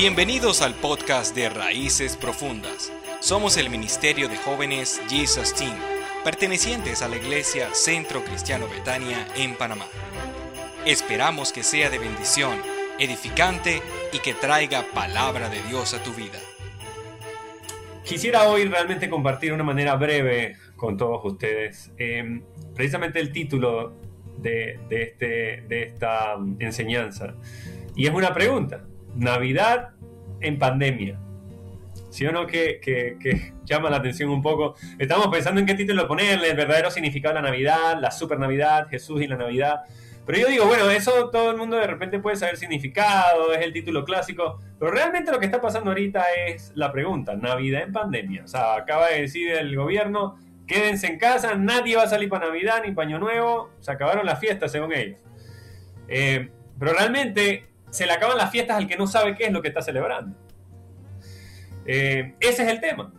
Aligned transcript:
Bienvenidos 0.00 0.62
al 0.62 0.74
podcast 0.74 1.34
de 1.34 1.50
Raíces 1.50 2.16
Profundas. 2.16 2.92
Somos 3.18 3.56
el 3.56 3.68
Ministerio 3.68 4.28
de 4.28 4.36
Jóvenes 4.36 5.02
Jesus 5.08 5.52
Team, 5.54 5.76
pertenecientes 6.22 7.02
a 7.02 7.08
la 7.08 7.16
Iglesia 7.16 7.74
Centro 7.74 8.22
Cristiano 8.22 8.68
Betania 8.68 9.26
en 9.34 9.56
Panamá. 9.56 9.86
Esperamos 10.86 11.52
que 11.52 11.64
sea 11.64 11.90
de 11.90 11.98
bendición, 11.98 12.58
edificante 13.00 13.82
y 14.12 14.20
que 14.20 14.34
traiga 14.34 14.84
palabra 14.94 15.48
de 15.48 15.60
Dios 15.64 15.92
a 15.94 16.02
tu 16.04 16.12
vida. 16.12 16.38
Quisiera 18.04 18.44
hoy 18.44 18.66
realmente 18.66 19.10
compartir 19.10 19.52
una 19.52 19.64
manera 19.64 19.96
breve 19.96 20.58
con 20.76 20.96
todos 20.96 21.24
ustedes. 21.24 21.90
Eh, 21.98 22.40
precisamente 22.72 23.18
el 23.18 23.32
título 23.32 23.96
de, 24.36 24.78
este, 24.90 25.64
de 25.66 25.82
esta 25.82 26.36
enseñanza. 26.60 27.34
Y 27.96 28.06
es 28.06 28.14
una 28.14 28.32
pregunta. 28.32 28.84
Navidad 29.18 29.90
en 30.40 30.58
pandemia. 30.58 31.18
¿Sí 32.10 32.26
o 32.26 32.32
no? 32.32 32.46
Que, 32.46 32.80
llama 33.64 33.90
la 33.90 33.98
atención 33.98 34.30
un 34.30 34.42
poco. 34.42 34.74
Estamos 34.98 35.28
pensando 35.28 35.60
en 35.60 35.66
qué 35.66 35.74
título 35.74 36.08
ponerle, 36.08 36.50
el 36.50 36.56
verdadero 36.56 36.90
significado 36.90 37.34
de 37.34 37.42
la 37.42 37.48
Navidad, 37.48 37.98
la 38.00 38.10
super 38.10 38.38
Navidad, 38.38 38.88
Jesús 38.88 39.22
y 39.22 39.26
la 39.26 39.36
Navidad. 39.36 39.82
Pero 40.24 40.40
yo 40.40 40.48
digo, 40.48 40.66
bueno, 40.66 40.90
eso 40.90 41.30
todo 41.30 41.50
el 41.50 41.56
mundo 41.56 41.76
de 41.76 41.86
repente 41.86 42.18
puede 42.18 42.36
saber 42.36 42.56
significado, 42.56 43.52
es 43.54 43.64
el 43.64 43.72
título 43.72 44.04
clásico, 44.04 44.60
pero 44.78 44.90
realmente 44.90 45.32
lo 45.32 45.38
que 45.38 45.46
está 45.46 45.58
pasando 45.58 45.90
ahorita 45.90 46.22
es 46.46 46.70
la 46.74 46.92
pregunta, 46.92 47.34
Navidad 47.34 47.82
en 47.82 47.92
pandemia. 47.92 48.44
O 48.44 48.48
sea, 48.48 48.74
acaba 48.74 49.08
de 49.08 49.22
decir 49.22 49.50
el 49.52 49.74
gobierno, 49.74 50.36
quédense 50.66 51.06
en 51.06 51.18
casa, 51.18 51.54
nadie 51.54 51.96
va 51.96 52.02
a 52.02 52.08
salir 52.08 52.28
para 52.28 52.48
Navidad 52.48 52.82
ni 52.84 52.92
paño 52.92 53.18
nuevo, 53.18 53.70
se 53.80 53.90
acabaron 53.90 54.26
las 54.26 54.38
fiestas 54.38 54.70
según 54.70 54.92
ellos. 54.92 55.18
Eh, 56.08 56.50
pero 56.78 56.92
realmente 56.92 57.64
se 57.90 58.06
le 58.06 58.12
acaban 58.12 58.36
las 58.36 58.50
fiestas 58.50 58.76
al 58.76 58.86
que 58.86 58.96
no 58.96 59.06
sabe 59.06 59.34
qué 59.34 59.44
es 59.44 59.52
lo 59.52 59.62
que 59.62 59.68
está 59.68 59.82
celebrando. 59.82 60.36
Eh, 61.86 62.34
ese 62.40 62.62
es 62.64 62.68
el 62.68 62.80
tema. 62.80 63.12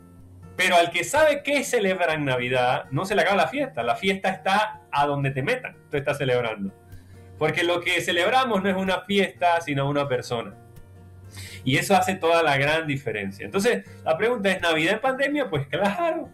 Pero 0.56 0.76
al 0.76 0.92
que 0.92 1.04
sabe 1.04 1.42
qué 1.44 1.64
celebra 1.64 2.14
en 2.14 2.26
Navidad, 2.26 2.86
no 2.92 3.06
se 3.06 3.16
le 3.16 3.22
acaba 3.22 3.38
la 3.38 3.48
fiesta. 3.48 3.82
La 3.82 3.96
fiesta 3.96 4.30
está 4.30 4.82
a 4.92 5.06
donde 5.06 5.32
te 5.32 5.42
metan, 5.42 5.76
tú 5.90 5.98
estás 5.98 6.18
celebrando. 6.18 6.74
Porque 7.38 7.64
lo 7.64 7.80
que 7.80 8.02
celebramos 8.02 8.62
no 8.62 8.70
es 8.70 8.76
una 8.76 9.02
fiesta, 9.02 9.62
sino 9.62 9.90
una 9.90 10.08
persona. 10.08 10.56
Y 11.64 11.78
eso 11.78 11.96
hace 11.96 12.16
toda 12.16 12.44
la 12.44 12.58
gran 12.58 12.88
diferencia. 12.88 13.46
Entonces, 13.46 13.86
la 14.04 14.18
pregunta 14.18 14.52
es, 14.52 14.62
¿Navidad 14.62 14.96
en 14.96 15.02
pandemia? 15.02 15.50
Pues 15.50 15.66
claro. 15.68 16.30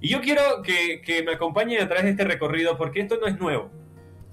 Y 0.00 0.10
yo 0.10 0.20
quiero 0.20 0.62
que, 0.62 1.00
que 1.00 1.22
me 1.22 1.32
acompañen 1.32 1.82
a 1.82 1.86
través 1.86 2.04
de 2.04 2.10
este 2.10 2.24
recorrido 2.24 2.76
porque 2.76 3.00
esto 3.00 3.18
no 3.18 3.26
es 3.26 3.38
nuevo 3.38 3.70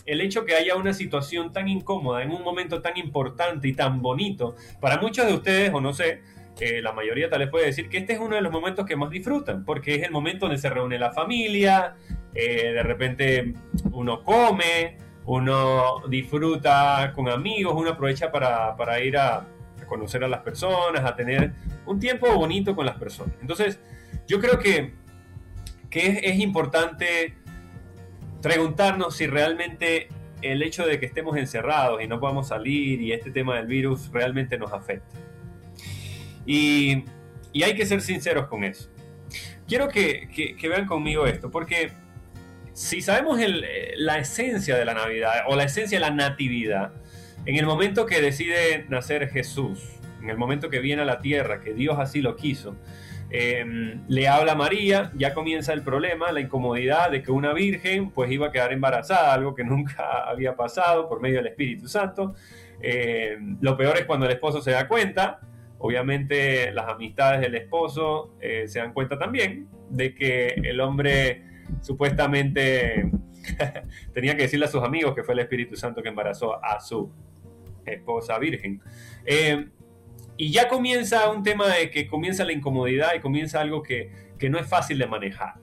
el 0.06 0.22
hecho 0.22 0.46
que 0.46 0.56
haya 0.56 0.76
una 0.76 0.94
situación 0.94 1.52
tan 1.52 1.68
incómoda 1.68 2.24
en 2.24 2.32
un 2.32 2.44
momento 2.44 2.82
tan 2.82 2.98
importante 2.98 3.68
y 3.68 3.74
tan 3.74 4.02
bonito, 4.02 4.56
para 4.80 5.00
muchos 5.00 5.26
de 5.26 5.34
ustedes, 5.34 5.74
o 5.74 5.82
no 5.82 5.94
sé, 5.94 6.22
eh, 6.60 6.82
la 6.82 6.94
mayoría 6.94 7.30
tal 7.30 7.40
vez 7.40 7.50
puede 7.50 7.66
decir 7.66 7.90
que 7.90 7.98
este 7.98 8.14
es 8.14 8.20
uno 8.20 8.36
de 8.36 8.42
los 8.42 8.52
momentos 8.52 8.86
que 8.86 8.96
más 8.96 9.10
disfrutan, 9.10 9.66
porque 9.66 9.96
es 9.96 10.04
el 10.04 10.12
momento 10.12 10.46
donde 10.46 10.62
se 10.62 10.70
reúne 10.70 10.98
la 10.98 11.12
familia, 11.12 11.96
eh, 12.34 12.72
de 12.72 12.84
repente 12.84 13.54
uno 13.92 14.24
come, 14.24 14.98
uno 15.26 16.02
disfruta 16.08 17.12
con 17.16 17.28
amigos, 17.30 17.74
uno 17.76 17.92
aprovecha 17.92 18.32
para, 18.32 19.02
ir 19.02 19.18
a, 19.18 19.48
conocer 19.88 20.24
a 20.24 20.28
las 20.28 20.42
personas, 20.42 21.04
a 21.04 21.16
tener 21.16 21.52
un 21.86 22.00
tiempo 22.00 22.28
bonito 22.34 22.76
con 22.76 22.86
las 22.86 22.98
personas. 22.98 23.36
Entonces, 23.42 23.80
yo 24.28 24.40
creo 24.40 24.58
que, 24.60 24.94
que 25.90 26.22
es 26.24 26.40
importante 26.40 27.36
preguntarnos 28.46 29.18
si 29.18 29.26
realmente 29.26 30.08
el 30.44 30.62
hecho 30.62 30.86
de 30.86 31.00
que 31.00 31.08
estemos 31.08 31.36
encerrados 31.36 32.04
y 32.04 32.08
no 32.08 32.20
podamos 32.20 32.50
salir 32.50 33.02
y 33.02 33.12
este 33.12 33.32
tema 33.32 33.56
del 33.56 33.66
virus 33.66 34.12
realmente 34.12 34.56
nos 34.60 34.72
afecta. 34.72 35.18
Y, 36.46 37.06
hay 37.64 37.74
que 37.74 37.88
ser 37.88 38.02
sinceros 38.02 38.46
con 38.46 38.64
eso. 38.64 38.88
Quiero 39.68 39.88
que, 39.88 40.56
vean 40.62 40.86
conmigo 40.86 41.26
esto, 41.26 41.50
porque 41.50 41.90
si 42.74 43.02
sabemos 43.02 43.40
la 43.98 44.20
esencia 44.20 44.76
de 44.78 44.86
la 44.86 44.94
Navidad 44.94 45.46
o 45.48 45.56
la 45.56 45.64
esencia 45.64 45.98
de 45.98 46.06
la 46.06 46.12
natividad, 46.12 46.94
en 47.48 47.56
el 47.56 47.66
momento 47.66 48.06
que 48.06 48.22
decide 48.22 48.86
nacer 48.90 49.28
Jesús, 49.30 49.80
en 50.22 50.30
el 50.30 50.38
momento 50.38 50.70
que 50.70 50.78
viene 50.82 51.02
a 51.02 51.06
la 51.06 51.20
tierra, 51.20 51.62
que 51.62 51.74
Dios 51.74 51.98
así 51.98 52.22
lo 52.22 52.36
quiso, 52.36 52.76
Em, 53.30 54.04
le 54.08 54.28
habla 54.28 54.54
a 54.54 54.56
María, 54.56 55.12
ya 55.16 55.34
comienza 55.34 55.74
el 55.74 55.82
problema, 55.82 56.32
la 56.32 56.42
incomodidad 56.42 57.10
de 57.10 57.24
que 57.24 57.32
una 57.32 57.54
virgen 57.54 58.12
pues 58.12 58.32
iba 58.32 58.48
a 58.48 58.52
quedar 58.52 58.72
embarazada, 58.72 59.34
algo 59.34 59.56
que 59.56 59.64
nunca 59.66 60.30
había 60.30 60.56
pasado 60.56 61.10
por 61.10 61.22
medio 61.22 61.38
del 61.38 61.48
Espíritu 61.48 61.88
Santo. 61.88 62.36
Em, 62.82 63.58
lo 63.62 63.76
peor 63.78 63.98
es 63.98 64.06
cuando 64.06 64.26
el 64.26 64.32
esposo 64.32 64.62
se 64.62 64.72
da 64.72 64.88
cuenta, 64.88 65.40
obviamente 65.80 66.72
las 66.72 66.88
amistades 66.88 67.42
del 67.42 67.56
esposo 67.56 68.36
eh, 68.40 68.68
se 68.68 68.80
dan 68.80 68.94
cuenta 68.94 69.18
también 69.18 69.68
de 69.90 70.14
que 70.14 70.48
el 70.48 70.80
hombre 70.80 71.44
supuestamente 71.82 73.12
tenía 74.14 74.36
que 74.36 74.44
decirle 74.44 74.66
a 74.66 74.70
sus 74.70 74.84
amigos 74.84 75.16
que 75.16 75.24
fue 75.24 75.34
el 75.34 75.40
Espíritu 75.40 75.76
Santo 75.76 76.02
que 76.02 76.10
embarazó 76.10 76.64
a 76.64 76.80
su 76.80 77.12
esposa 77.86 78.38
virgen. 78.40 78.82
Em, 79.26 79.72
y 80.38 80.52
ya 80.52 80.68
comienza 80.68 81.30
un 81.30 81.44
tema 81.44 81.68
de 81.68 81.90
que 81.90 82.08
comienza 82.08 82.44
la 82.44 82.52
incomodidad 82.52 83.14
y 83.16 83.20
comienza 83.20 83.62
algo 83.62 83.82
que, 83.82 84.12
no 84.50 84.60
es 84.60 84.68
fácil 84.68 85.00
de 85.00 85.08
manejar. 85.08 85.56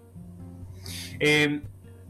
Eh, 1.20 1.60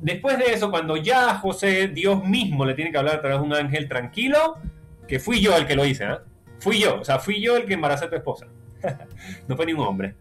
después 0.01 0.39
de 0.39 0.55
eso, 0.55 0.71
cuando 0.71 0.97
ya 0.97 1.31
a 1.31 1.39
José, 1.39 1.89
Dios 1.89 2.25
mismo 2.25 2.65
le 2.65 2.75
tiene 2.75 2.91
que 2.91 2.99
hablar 2.99 3.17
a 3.17 3.21
través 3.21 3.41
de 3.41 3.47
un 3.47 3.55
ángel 3.55 3.89
tranquilo, 3.89 4.59
que 5.07 5.19
fui 5.19 5.41
yo 5.41 5.55
el 5.57 5.67
que 5.67 5.77
lo 5.77 5.85
hice, 5.85 6.05
¿eh? 6.05 6.19
Fui 6.61 6.79
yo, 6.79 7.01
o 7.01 7.05
sea, 7.05 7.19
fui 7.19 7.43
yo 7.43 7.57
el 7.57 7.67
que 7.67 7.75
embarazé 7.75 8.07
a 8.07 8.11
tu 8.11 8.17
esposa. 8.17 8.47
no 9.49 9.57
fue 9.57 9.67
ningún 9.67 9.87
hombre. 9.87 10.15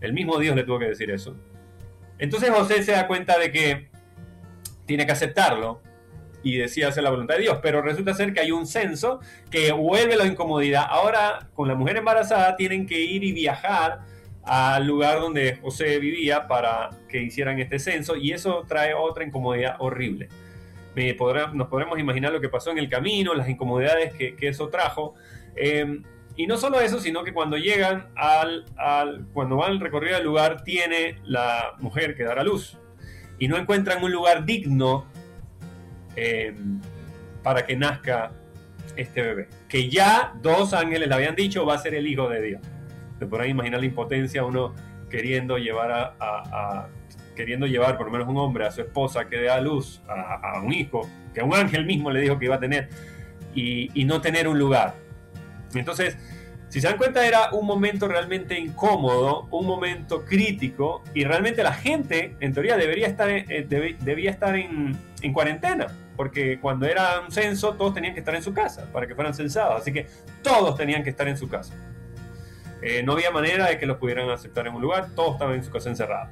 El 0.00 0.12
mismo 0.12 0.38
Dios 0.38 0.54
le 0.56 0.64
tuvo 0.64 0.78
que 0.78 0.86
decir 0.86 1.10
eso. 1.10 1.36
Entonces 2.18 2.50
José 2.50 2.82
se 2.82 2.92
da 2.92 3.06
cuenta 3.06 3.38
de 3.38 3.52
que 3.52 3.88
tiene 4.84 5.06
que 5.06 5.12
aceptarlo 5.12 5.82
y 6.42 6.56
decía 6.56 6.88
hacer 6.88 7.02
la 7.02 7.10
voluntad 7.10 7.36
de 7.36 7.42
Dios. 7.42 7.58
Pero 7.62 7.82
resulta 7.82 8.14
ser 8.14 8.32
que 8.32 8.40
hay 8.40 8.52
un 8.52 8.66
censo 8.66 9.20
que 9.50 9.72
vuelve 9.72 10.16
la 10.16 10.26
incomodidad. 10.26 10.86
Ahora, 10.88 11.48
con 11.54 11.68
la 11.68 11.74
mujer 11.74 11.96
embarazada, 11.96 12.56
tienen 12.56 12.86
que 12.86 13.00
ir 13.00 13.24
y 13.24 13.32
viajar 13.32 14.00
al 14.46 14.86
lugar 14.86 15.20
donde 15.20 15.56
José 15.56 15.98
vivía 15.98 16.46
para 16.46 16.90
que 17.08 17.20
hicieran 17.20 17.58
este 17.58 17.80
censo 17.80 18.16
y 18.16 18.30
eso 18.30 18.64
trae 18.68 18.94
otra 18.94 19.24
incomodidad 19.24 19.74
horrible. 19.80 20.28
nos 21.52 21.68
podremos 21.68 21.98
imaginar 21.98 22.32
lo 22.32 22.40
que 22.40 22.48
pasó 22.48 22.70
en 22.70 22.78
el 22.78 22.88
camino, 22.88 23.34
las 23.34 23.48
incomodidades 23.48 24.14
que, 24.14 24.36
eso 24.40 24.68
trajo. 24.68 25.14
Em, 25.56 26.04
y 26.36 26.46
no 26.46 26.58
solo 26.58 26.80
eso, 26.80 27.00
sino 27.00 27.24
que 27.24 27.32
cuando 27.32 27.56
llegan 27.56 28.08
al, 28.14 28.66
al, 28.76 29.26
cuando 29.32 29.56
van 29.56 29.72
al 29.72 29.80
recorrido 29.80 30.14
del 30.14 30.24
lugar, 30.24 30.62
tiene 30.62 31.18
la 31.24 31.74
mujer 31.78 32.14
que 32.14 32.22
dar 32.22 32.38
a 32.38 32.44
luz. 32.44 32.78
Y 33.38 33.48
no 33.48 33.56
encuentran 33.56 34.02
un 34.02 34.12
lugar 34.12 34.44
digno 34.44 35.06
eh, 36.16 36.54
para 37.42 37.64
que 37.66 37.76
nazca 37.76 38.32
este 38.96 39.22
bebé. 39.22 39.48
Que 39.68 39.88
ya 39.88 40.34
dos 40.42 40.72
ángeles 40.72 41.08
le 41.08 41.14
habían 41.14 41.36
dicho 41.36 41.64
va 41.64 41.74
a 41.74 41.78
ser 41.78 41.94
el 41.94 42.06
hijo 42.06 42.28
de 42.28 42.42
Dios. 42.42 42.60
Se 43.18 43.26
podrán 43.26 43.50
imaginar 43.50 43.80
la 43.80 43.86
impotencia 43.86 44.44
uno 44.44 44.74
queriendo 45.10 45.56
llevar 45.58 46.16
a, 46.18 46.88
queriendo 47.36 47.66
llevar 47.66 47.96
por 47.96 48.06
lo 48.06 48.12
menos 48.12 48.28
un 48.28 48.38
hombre 48.38 48.66
a 48.66 48.70
su 48.70 48.80
esposa 48.80 49.28
que 49.28 49.36
dé 49.36 49.50
a 49.50 49.60
luz 49.60 50.02
a, 50.08 50.60
un 50.62 50.72
hijo 50.72 51.08
que 51.32 51.42
un 51.42 51.54
ángel 51.54 51.84
mismo 51.86 52.10
le 52.10 52.20
dijo 52.20 52.38
que 52.38 52.46
iba 52.46 52.56
a 52.56 52.60
tener 52.60 52.88
y 53.54 54.04
no 54.04 54.20
tener 54.20 54.48
un 54.48 54.58
lugar. 54.58 54.94
Entonces, 55.74 56.16
si 56.76 56.82
se 56.82 56.88
dan 56.88 56.98
cuenta, 56.98 57.26
era 57.26 57.52
un 57.52 57.64
momento 57.64 58.06
realmente 58.06 58.60
incómodo, 58.60 59.48
un 59.50 59.66
momento 59.66 60.26
crítico, 60.26 61.02
y 61.14 61.24
realmente 61.24 61.62
la 61.62 61.72
gente, 61.72 62.36
en 62.38 62.52
teoría, 62.52 62.76
debería 62.76 63.06
estar, 63.06 63.30
eh, 63.30 63.66
debía 63.66 64.30
estar 64.30 64.54
en, 64.54 64.94
en, 65.22 65.32
cuarentena, 65.32 65.86
porque 66.18 66.60
cuando 66.60 66.84
era 66.84 67.20
un 67.20 67.32
censo, 67.32 67.76
todos 67.76 67.94
tenían 67.94 68.12
que 68.12 68.20
estar 68.20 68.34
en 68.34 68.42
su 68.42 68.52
casa 68.52 68.92
para 68.92 69.06
que 69.06 69.14
fueran 69.14 69.32
censados, 69.32 69.80
así 69.80 69.90
que 69.90 70.06
todos 70.42 70.76
tenían 70.76 71.02
que 71.02 71.08
estar 71.08 71.26
en 71.28 71.38
su 71.38 71.48
casa. 71.48 71.72
Eh, 72.82 73.02
no 73.02 73.12
había 73.12 73.30
manera 73.30 73.68
de 73.68 73.78
que 73.78 73.86
los 73.86 73.96
pudieran 73.96 74.28
aceptar 74.28 74.66
en 74.66 74.74
un 74.74 74.82
lugar, 74.82 75.14
todos 75.14 75.32
estaban 75.32 75.54
en 75.54 75.64
su 75.64 75.70
casa 75.70 75.88
encerrados. 75.88 76.28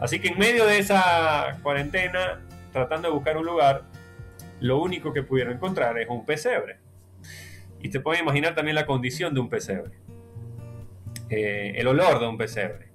Así 0.00 0.20
que 0.20 0.28
en 0.28 0.38
medio 0.38 0.64
de 0.64 0.78
esa 0.78 1.58
cuarentena, 1.62 2.40
tratando 2.72 3.08
de 3.08 3.14
buscar 3.14 3.36
un 3.36 3.44
lugar, 3.44 3.82
lo 4.60 4.78
único 4.80 5.12
que 5.12 5.22
pudieron 5.22 5.52
encontrar 5.52 5.98
es 5.98 6.08
un 6.08 6.24
pesebre. 6.24 6.78
Y 7.84 7.90
te 7.90 8.00
puedes 8.00 8.22
imaginar 8.22 8.54
también 8.54 8.76
la 8.76 8.86
condición 8.86 9.34
de 9.34 9.40
un 9.40 9.50
pesebre. 9.50 9.92
Eh, 11.28 11.74
el 11.76 11.86
olor 11.86 12.18
de 12.18 12.26
un 12.26 12.38
pesebre. 12.38 12.88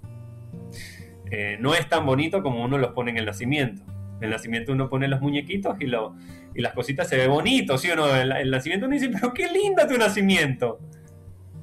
Eh, 1.30 1.58
no 1.60 1.76
es 1.76 1.88
tan 1.88 2.08
bonito 2.08 2.42
como 2.42 2.64
uno 2.66 2.80
los 2.80 2.94
pone 2.94 3.12
en 3.12 3.18
el 3.18 3.26
nacimiento. 3.28 3.84
En 4.18 4.24
el 4.24 4.30
nacimiento 4.32 4.72
uno 4.72 4.90
pone 4.90 5.08
los 5.08 5.22
muñequitos 5.22 5.80
y, 5.80 5.86
lo, 5.86 6.16
las 6.56 6.74
cositas 6.74 7.08
se 7.08 7.18
ve 7.18 7.28
bonito, 7.28 7.78
¿sí 7.78 7.92
o 7.92 7.96
no? 7.96 8.16
El, 8.16 8.32
el 8.32 8.50
nacimiento 8.50 8.88
uno 8.88 8.96
dice, 8.96 9.10
pero 9.10 9.32
qué 9.32 9.48
lindo 9.52 9.88
tu 9.88 9.96
nacimiento. 9.96 10.80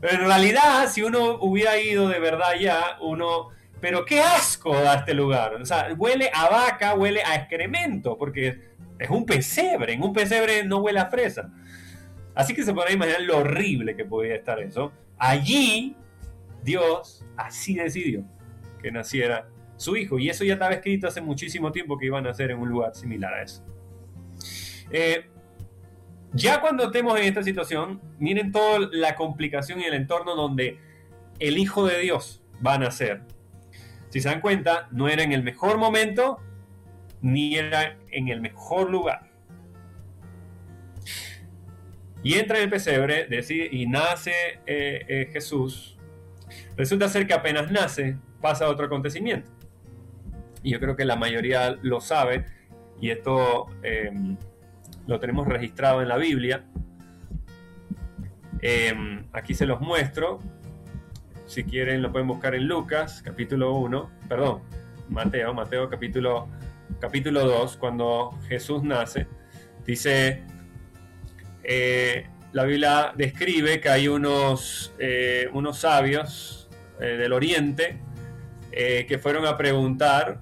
Pero 0.00 0.22
en 0.22 0.28
realidad, 0.28 0.88
si 0.88 1.02
uno 1.02 1.38
hubiera 1.40 1.80
ido 1.80 2.08
de 2.08 2.20
verdad 2.20 2.54
ya, 2.60 2.96
uno... 3.00 3.48
Pero 3.80 4.04
qué 4.04 4.20
asco 4.20 4.72
da 4.72 4.94
este 4.98 5.14
lugar. 5.14 5.54
O 5.54 5.66
sea, 5.66 5.88
huele 5.98 6.30
a 6.32 6.48
vaca, 6.48 6.94
huele 6.94 7.24
a 7.24 7.34
excremento, 7.34 8.16
porque 8.16 8.60
es 9.00 9.10
un 9.10 9.26
pesebre. 9.26 9.94
En 9.94 10.02
un 10.04 10.12
pesebre 10.12 10.62
no 10.62 10.78
huele 10.78 11.00
a 11.00 11.06
fresa. 11.06 11.50
Así 12.36 12.54
que 12.54 12.62
se 12.62 12.74
puede 12.74 12.92
imaginar 12.92 13.22
lo 13.22 13.38
horrible 13.38 13.96
que 13.96 14.04
podía 14.04 14.34
estar 14.34 14.60
eso. 14.60 14.92
Allí 15.18 15.96
Dios 16.62 17.24
así 17.36 17.74
decidió 17.74 18.24
que 18.82 18.92
naciera 18.92 19.48
su 19.76 19.96
hijo. 19.96 20.18
Y 20.18 20.28
eso 20.28 20.44
ya 20.44 20.52
estaba 20.52 20.74
escrito 20.74 21.08
hace 21.08 21.22
muchísimo 21.22 21.72
tiempo 21.72 21.96
que 21.96 22.06
iba 22.06 22.18
a 22.18 22.20
nacer 22.20 22.50
en 22.50 22.58
un 22.58 22.68
lugar 22.68 22.94
similar 22.94 23.32
a 23.32 23.42
eso. 23.42 23.64
Eh, 24.90 25.30
ya 26.34 26.60
cuando 26.60 26.84
estemos 26.84 27.18
en 27.18 27.24
esta 27.24 27.42
situación, 27.42 28.02
miren 28.18 28.52
toda 28.52 28.88
la 28.92 29.16
complicación 29.16 29.80
y 29.80 29.84
el 29.84 29.94
entorno 29.94 30.34
donde 30.34 30.78
el 31.38 31.56
Hijo 31.56 31.86
de 31.86 32.00
Dios 32.00 32.42
va 32.64 32.74
a 32.74 32.78
nacer. 32.78 33.22
Si 34.10 34.20
se 34.20 34.28
dan 34.28 34.42
cuenta, 34.42 34.88
no 34.90 35.08
era 35.08 35.22
en 35.22 35.32
el 35.32 35.42
mejor 35.42 35.78
momento, 35.78 36.38
ni 37.22 37.56
era 37.56 37.96
en 38.10 38.28
el 38.28 38.42
mejor 38.42 38.90
lugar. 38.90 39.30
Y 42.26 42.34
entra 42.34 42.56
en 42.58 42.64
el 42.64 42.70
pesebre 42.70 43.28
y 43.70 43.86
nace 43.86 44.32
eh, 44.66 45.04
eh, 45.06 45.30
Jesús. 45.32 45.96
Resulta 46.76 47.08
ser 47.08 47.24
que 47.24 47.34
apenas 47.34 47.70
nace, 47.70 48.16
pasa 48.40 48.68
otro 48.68 48.86
acontecimiento. 48.86 49.48
Y 50.60 50.72
yo 50.72 50.80
creo 50.80 50.96
que 50.96 51.04
la 51.04 51.14
mayoría 51.14 51.78
lo 51.82 52.00
sabe, 52.00 52.44
y 53.00 53.10
esto 53.10 53.68
em, 53.84 54.36
lo 55.06 55.20
tenemos 55.20 55.46
registrado 55.46 56.02
en 56.02 56.08
la 56.08 56.16
Biblia. 56.16 56.64
Em, 58.60 59.24
aquí 59.32 59.54
se 59.54 59.64
los 59.64 59.80
muestro. 59.80 60.40
Si 61.46 61.62
quieren 61.62 62.02
lo 62.02 62.10
pueden 62.10 62.26
buscar 62.26 62.56
en 62.56 62.66
Lucas, 62.66 63.22
capítulo 63.22 63.72
1, 63.74 64.10
perdón, 64.28 64.62
Mateo, 65.08 65.54
Mateo 65.54 65.88
capítulo, 65.88 66.48
capítulo 66.98 67.46
2, 67.46 67.76
cuando 67.76 68.36
Jesús 68.48 68.82
nace. 68.82 69.28
Dice, 69.86 70.42
eh, 71.68 72.28
la 72.52 72.62
Biblia 72.62 73.12
describe 73.16 73.80
que 73.80 73.88
hay 73.88 74.06
unos, 74.06 74.94
eh, 75.00 75.48
unos 75.52 75.80
sabios 75.80 76.68
eh, 77.00 77.16
del 77.16 77.32
oriente 77.32 78.00
que 79.08 79.18
fueron 79.18 79.46
a 79.46 79.56
preguntar 79.56 80.38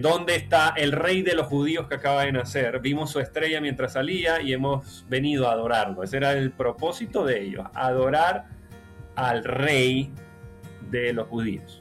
dónde 0.00 0.36
está 0.36 0.74
el 0.76 0.92
rey 0.92 1.22
de 1.22 1.34
los 1.34 1.46
judíos 1.46 1.88
que 1.88 1.94
acaba 1.94 2.24
de 2.24 2.32
nacer. 2.32 2.78
Vimos 2.80 3.10
su 3.10 3.20
estrella 3.20 3.58
mientras 3.58 3.94
salía 3.94 4.42
y 4.42 4.52
hemos 4.52 5.06
venido 5.08 5.48
a 5.48 5.52
adorarlo. 5.52 6.02
Ese 6.02 6.18
era 6.18 6.32
el 6.34 6.50
propósito 6.50 7.24
de 7.24 7.40
ellos, 7.40 7.64
adorar 7.72 8.48
al 9.16 9.44
rey 9.44 10.12
de 10.90 11.14
los 11.14 11.26
judíos. 11.28 11.80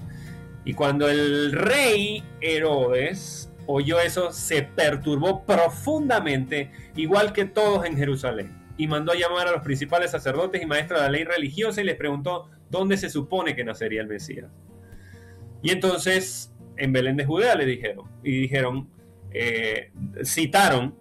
Y 0.63 0.73
cuando 0.73 1.09
el 1.09 1.51
rey 1.51 2.23
Herodes 2.39 3.50
oyó 3.71 3.99
eso, 3.99 4.31
se 4.31 4.63
perturbó 4.63 5.45
profundamente, 5.45 6.71
igual 6.95 7.33
que 7.33 7.45
todos 7.45 7.85
en 7.85 7.97
Jerusalén, 7.97 8.55
y 8.77 8.87
mandó 8.87 9.11
a 9.11 9.15
llamar 9.15 9.47
a 9.47 9.51
los 9.51 9.61
principales 9.61 10.11
sacerdotes 10.11 10.61
y 10.61 10.65
maestros 10.65 10.99
de 10.99 11.05
la 11.05 11.11
ley 11.11 11.23
religiosa 11.23 11.81
y 11.81 11.85
les 11.85 11.95
preguntó 11.95 12.49
dónde 12.69 12.97
se 12.97 13.09
supone 13.09 13.55
que 13.55 13.63
nacería 13.63 14.01
el 14.01 14.07
Mesías. 14.07 14.49
Y 15.61 15.71
entonces 15.71 16.53
en 16.77 16.93
Belén 16.93 17.17
de 17.17 17.25
Judea 17.25 17.55
le 17.55 17.65
dijeron, 17.65 18.07
y 18.23 18.41
dijeron, 18.41 18.89
eh, 19.31 19.91
citaron 20.23 20.95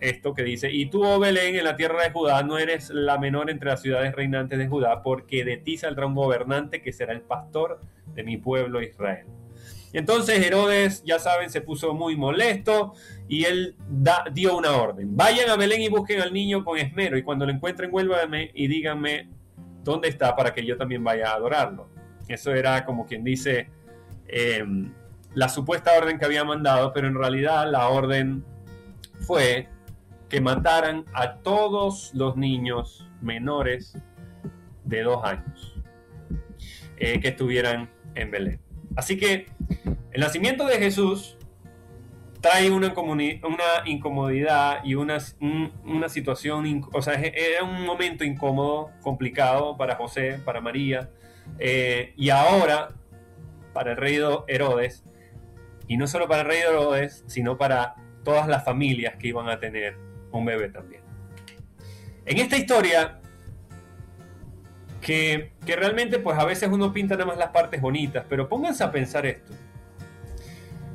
esto 0.00 0.34
que 0.34 0.42
dice, 0.42 0.72
y 0.72 0.86
tú, 0.86 1.04
oh 1.04 1.18
Belén, 1.18 1.56
en 1.56 1.64
la 1.64 1.76
tierra 1.76 2.02
de 2.02 2.10
Judá, 2.10 2.42
no 2.42 2.58
eres 2.58 2.90
la 2.90 3.18
menor 3.18 3.50
entre 3.50 3.68
las 3.68 3.82
ciudades 3.82 4.14
reinantes 4.14 4.58
de 4.58 4.66
Judá, 4.66 5.02
porque 5.02 5.44
de 5.44 5.58
ti 5.58 5.76
saldrá 5.76 6.06
un 6.06 6.14
gobernante 6.14 6.82
que 6.82 6.92
será 6.92 7.12
el 7.12 7.20
pastor 7.20 7.80
de 8.14 8.24
mi 8.24 8.38
pueblo 8.38 8.82
Israel. 8.82 9.26
Entonces 9.92 10.44
Herodes, 10.44 11.02
ya 11.04 11.18
saben, 11.18 11.50
se 11.50 11.60
puso 11.60 11.94
muy 11.94 12.16
molesto 12.16 12.94
y 13.28 13.44
él 13.44 13.76
dio 14.32 14.56
una 14.56 14.72
orden. 14.72 15.16
Vayan 15.16 15.50
a 15.50 15.56
Belén 15.56 15.82
y 15.82 15.88
busquen 15.88 16.20
al 16.20 16.32
niño 16.32 16.64
con 16.64 16.78
esmero 16.78 17.18
y 17.18 17.22
cuando 17.22 17.44
lo 17.46 17.52
encuentren 17.52 17.90
vuélvanme 17.90 18.50
y 18.54 18.68
díganme 18.68 19.28
dónde 19.82 20.08
está 20.08 20.36
para 20.36 20.54
que 20.54 20.64
yo 20.64 20.76
también 20.76 21.02
vaya 21.02 21.30
a 21.30 21.34
adorarlo. 21.34 21.88
Eso 22.28 22.54
era 22.54 22.84
como 22.84 23.06
quien 23.06 23.24
dice 23.24 23.68
em, 24.28 24.92
la 25.34 25.48
supuesta 25.48 25.92
orden 25.98 26.18
que 26.18 26.24
había 26.24 26.44
mandado, 26.44 26.92
pero 26.92 27.08
en 27.08 27.14
realidad 27.14 27.68
la 27.70 27.88
orden 27.88 28.44
fue 29.20 29.68
que 30.28 30.40
mataran 30.40 31.04
a 31.12 31.38
todos 31.38 32.12
los 32.14 32.36
niños 32.36 33.08
menores 33.20 33.98
de 34.84 35.02
dos 35.02 35.24
años 35.24 35.74
eh, 36.96 37.20
que 37.20 37.28
estuvieran 37.28 37.90
en 38.14 38.30
Belén. 38.30 38.60
Así 38.96 39.16
que 39.16 39.46
el 40.12 40.20
nacimiento 40.20 40.66
de 40.66 40.78
Jesús 40.78 41.36
trae 42.40 42.70
una, 42.70 42.94
incomodidad 43.84 44.84
y 44.84 44.94
una, 44.94 45.18
una 45.84 46.08
situación, 46.08 46.86
o 46.92 47.02
sea, 47.02 47.14
era 47.14 47.64
un 47.64 47.84
momento 47.84 48.24
incómodo, 48.24 48.90
complicado 49.02 49.76
para 49.76 49.96
José, 49.96 50.40
para 50.44 50.60
María, 50.60 51.10
eh, 51.58 52.14
y 52.16 52.30
ahora 52.30 52.88
para 53.72 53.92
el 53.92 53.96
rey 53.96 54.18
Herodes, 54.48 55.04
y 55.86 55.96
no 55.96 56.06
solo 56.06 56.28
para 56.28 56.42
el 56.42 56.48
rey 56.48 56.60
Herodes, 56.60 57.24
sino 57.26 57.58
para 57.58 57.94
todas 58.24 58.48
las 58.48 58.64
familias 58.64 59.16
que 59.16 59.28
iban 59.28 59.48
a 59.48 59.60
tener 59.60 59.96
un 60.32 60.44
bebé 60.44 60.68
también. 60.70 61.02
En 62.24 62.38
esta 62.38 62.56
historia, 62.56 63.20
que, 65.00 65.52
realmente 65.66 66.18
pues 66.18 66.38
a 66.38 66.44
veces 66.44 66.68
uno 66.70 66.92
pinta 66.92 67.14
nada 67.14 67.26
más 67.26 67.38
las 67.38 67.50
partes 67.50 67.80
bonitas, 67.80 68.24
pero 68.28 68.48
pónganse 68.48 68.84
a 68.84 68.90
pensar 68.90 69.26
esto. 69.26 69.52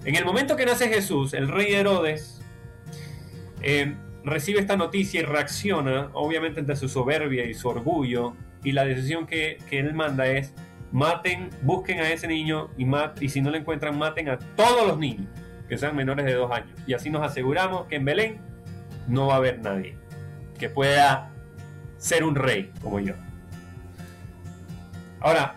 En 0.06 0.16
el 0.16 0.26
momento 0.26 0.56
que 0.56 0.66
nace 0.66 0.88
Jesús, 0.88 1.34
el 1.34 1.48
rey 1.48 1.74
Herodes 1.74 2.42
eh, 3.62 3.96
recibe 4.24 4.60
esta 4.60 4.78
noticia 4.78 5.22
y 5.22 5.24
reacciona, 5.24 6.10
obviamente 6.14 6.60
ante 6.60 6.76
su 6.76 6.88
soberbia 6.88 7.46
y 7.46 7.54
su 7.54 7.68
orgullo, 7.68 8.36
y 8.64 8.72
la 8.72 8.86
decisión 8.86 9.26
que, 9.26 9.58
él 9.72 9.94
manda 9.94 10.28
es, 10.28 10.54
maten, 10.92 11.50
busquen 11.62 12.00
a 12.00 12.10
ese 12.10 12.28
niño 12.28 12.70
y, 12.78 12.86
y 13.20 13.30
si 13.30 13.42
no 13.42 13.50
lo 13.50 13.58
encuentran, 13.58 13.98
maten 13.98 14.30
a 14.30 14.38
todos 14.38 14.88
los 14.88 14.98
niños 15.00 15.28
que 15.68 15.78
sean 15.78 15.96
menores 15.96 16.26
de 16.26 16.34
dos 16.34 16.52
años. 16.52 16.78
Y 16.86 16.94
así 16.94 17.10
nos 17.10 17.24
aseguramos 17.24 17.88
que 17.88 17.96
en 17.96 18.06
Belén 18.06 18.38
no 19.08 19.28
va 19.28 19.36
a 19.36 19.38
haber 19.38 19.60
nadie 19.60 19.98
que 20.58 20.70
pueda 20.70 21.32
ser 21.98 22.24
un 22.24 22.36
rey 22.36 22.72
como 22.82 23.00
yo. 23.00 23.14
Ahora, 25.20 25.56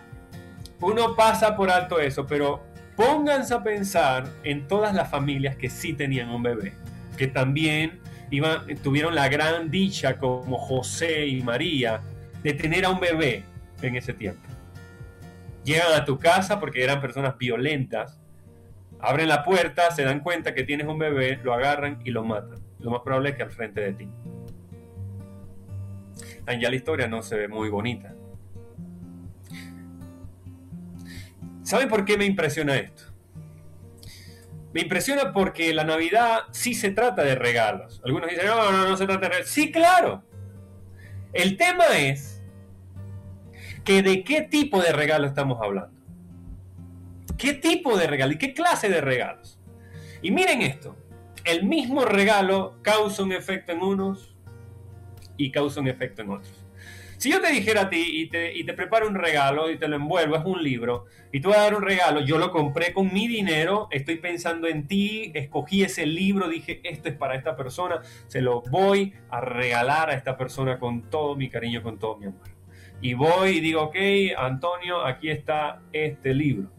uno 0.81 1.15
pasa 1.15 1.55
por 1.55 1.69
alto 1.69 1.99
eso, 1.99 2.25
pero 2.25 2.63
pónganse 2.95 3.53
a 3.53 3.63
pensar 3.63 4.27
en 4.43 4.67
todas 4.67 4.93
las 4.93 5.09
familias 5.09 5.55
que 5.55 5.69
sí 5.69 5.93
tenían 5.93 6.29
un 6.29 6.43
bebé, 6.43 6.73
que 7.17 7.27
también 7.27 7.99
tuvieron 8.83 9.15
la 9.15 9.27
gran 9.27 9.71
dicha 9.71 10.17
como 10.17 10.57
José 10.57 11.27
y 11.27 11.41
María 11.41 12.01
de 12.43 12.53
tener 12.53 12.85
a 12.85 12.89
un 12.89 12.99
bebé 12.99 13.43
en 13.81 13.95
ese 13.95 14.13
tiempo. 14.13 14.41
Llegan 15.63 15.93
a 15.93 16.05
tu 16.05 16.17
casa 16.17 16.59
porque 16.59 16.83
eran 16.83 17.01
personas 17.01 17.37
violentas, 17.37 18.19
abren 18.99 19.27
la 19.27 19.43
puerta, 19.43 19.91
se 19.91 20.03
dan 20.03 20.21
cuenta 20.21 20.53
que 20.53 20.63
tienes 20.63 20.87
un 20.87 20.97
bebé, 20.97 21.39
lo 21.43 21.53
agarran 21.53 22.01
y 22.05 22.11
lo 22.11 22.23
matan. 22.23 22.59
Lo 22.79 22.91
más 22.91 23.01
probable 23.01 23.31
es 23.31 23.35
que 23.35 23.43
al 23.43 23.51
frente 23.51 23.81
de 23.81 23.93
ti. 23.93 24.09
Ya 26.59 26.69
la 26.69 26.75
historia 26.75 27.07
no 27.07 27.21
se 27.21 27.35
ve 27.35 27.47
muy 27.47 27.69
bonita. 27.69 28.15
¿Saben 31.69 31.87
por 31.87 32.03
qué 32.03 32.17
me 32.17 32.25
impresiona 32.25 32.77
esto? 32.77 33.03
Me 34.73 34.81
impresiona 34.81 35.31
porque 35.31 35.71
la 35.71 35.83
Navidad 35.83 36.45
sí 36.49 36.73
se 36.73 36.89
trata 36.89 37.21
de 37.23 37.35
regalos. 37.35 38.01
Algunos 38.03 38.27
dicen, 38.27 38.47
no, 38.47 38.71
no, 38.71 38.89
no 38.89 38.97
se 38.97 39.05
trata 39.05 39.21
de 39.21 39.27
regalos. 39.27 39.49
Sí, 39.51 39.71
claro. 39.71 40.23
El 41.31 41.57
tema 41.57 41.85
es 41.95 42.41
que 43.83 44.01
de 44.01 44.23
qué 44.23 44.41
tipo 44.41 44.81
de 44.81 44.91
regalo 44.93 45.27
estamos 45.27 45.59
hablando. 45.61 45.95
¿Qué 47.37 47.53
tipo 47.53 47.95
de 47.99 48.07
regalo 48.07 48.33
y 48.33 48.39
qué 48.39 48.55
clase 48.55 48.89
de 48.89 49.01
regalos? 49.01 49.59
Y 50.23 50.31
miren 50.31 50.63
esto, 50.63 50.97
el 51.45 51.65
mismo 51.65 52.03
regalo 52.03 52.79
causa 52.81 53.21
un 53.21 53.31
efecto 53.31 53.73
en 53.73 53.83
unos 53.83 54.35
y 55.37 55.51
causa 55.51 55.81
un 55.81 55.87
efecto 55.87 56.23
en 56.23 56.31
otros. 56.31 56.58
Si 57.19 57.29
yo 57.29 57.41
te 57.41 57.51
dijera 57.51 57.81
a 57.81 57.89
ti 57.89 58.29
y 58.53 58.63
te, 58.63 58.73
preparo 58.73 59.05
un 59.05 59.15
regalo 59.15 59.69
y 59.69 59.77
te 59.77 59.89
lo 59.89 59.97
envuelvo, 59.97 60.37
es 60.37 60.45
un 60.45 60.63
libro, 60.63 61.03
y 61.33 61.41
tú 61.41 61.49
vas 61.49 61.57
a 61.57 61.63
dar 61.63 61.75
un 61.75 61.81
regalo, 61.81 62.21
yo 62.21 62.37
lo 62.37 62.49
compré 62.49 62.93
con 62.93 63.13
mi 63.13 63.27
dinero, 63.27 63.89
estoy 63.91 64.19
pensando 64.19 64.69
en 64.69 64.87
ti, 64.87 65.33
escogí 65.35 65.83
ese 65.83 66.05
libro, 66.05 66.47
dije, 66.47 66.79
esto 66.85 67.09
es 67.09 67.15
para 67.15 67.35
esta 67.35 67.57
persona, 67.57 67.99
se 68.27 68.41
lo 68.41 68.61
voy 68.61 69.15
a 69.29 69.41
regalar 69.41 70.09
a 70.09 70.13
esta 70.13 70.37
persona 70.37 70.79
con 70.79 71.09
todo 71.09 71.35
mi 71.35 71.49
cariño, 71.49 71.83
con 71.83 71.99
todo 71.99 72.15
mi 72.15 72.27
amor. 72.27 72.47
Y 73.01 73.15
voy 73.15 73.57
y 73.57 73.59
digo, 73.59 73.81
ok, 73.81 73.97
Antonio, 74.37 75.05
aquí 75.05 75.29
está 75.29 75.81
este 75.91 76.33
libro. 76.33 76.71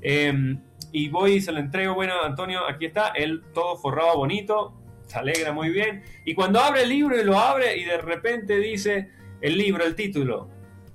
Em, 0.00 0.58
y 0.90 1.10
voy 1.10 1.32
y 1.32 1.40
se 1.42 1.52
lo 1.52 1.58
entrego, 1.58 1.92
bueno, 1.92 2.14
Antonio, 2.24 2.66
aquí 2.66 2.86
está, 2.86 3.08
él 3.08 3.42
todo 3.52 3.76
forrado 3.76 4.16
bonito, 4.16 4.77
se 5.08 5.18
alegra 5.18 5.52
muy 5.52 5.70
bien. 5.70 6.04
Y 6.24 6.34
cuando 6.34 6.60
abre 6.60 6.82
el 6.82 6.90
libro 6.90 7.20
y 7.20 7.24
lo 7.24 7.38
abre 7.38 7.76
y 7.76 7.84
de 7.84 7.98
repente 7.98 8.58
dice, 8.58 9.10
el 9.40 9.58
libro, 9.58 9.84
el 9.84 9.94
título. 9.94 10.48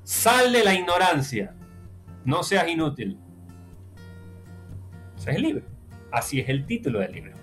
Sal 0.03 0.53
de 0.53 0.63
la 0.63 0.73
ignorancia. 0.73 1.53
No 2.23 2.43
seas 2.43 2.67
inútil. 2.67 3.17
Ese 5.17 5.31
es 5.31 5.35
el 5.35 5.41
libro. 5.41 5.65
Así 6.11 6.39
es 6.39 6.47
el 6.47 6.65
título 6.65 6.99
del 6.99 7.11
libro. 7.11 7.33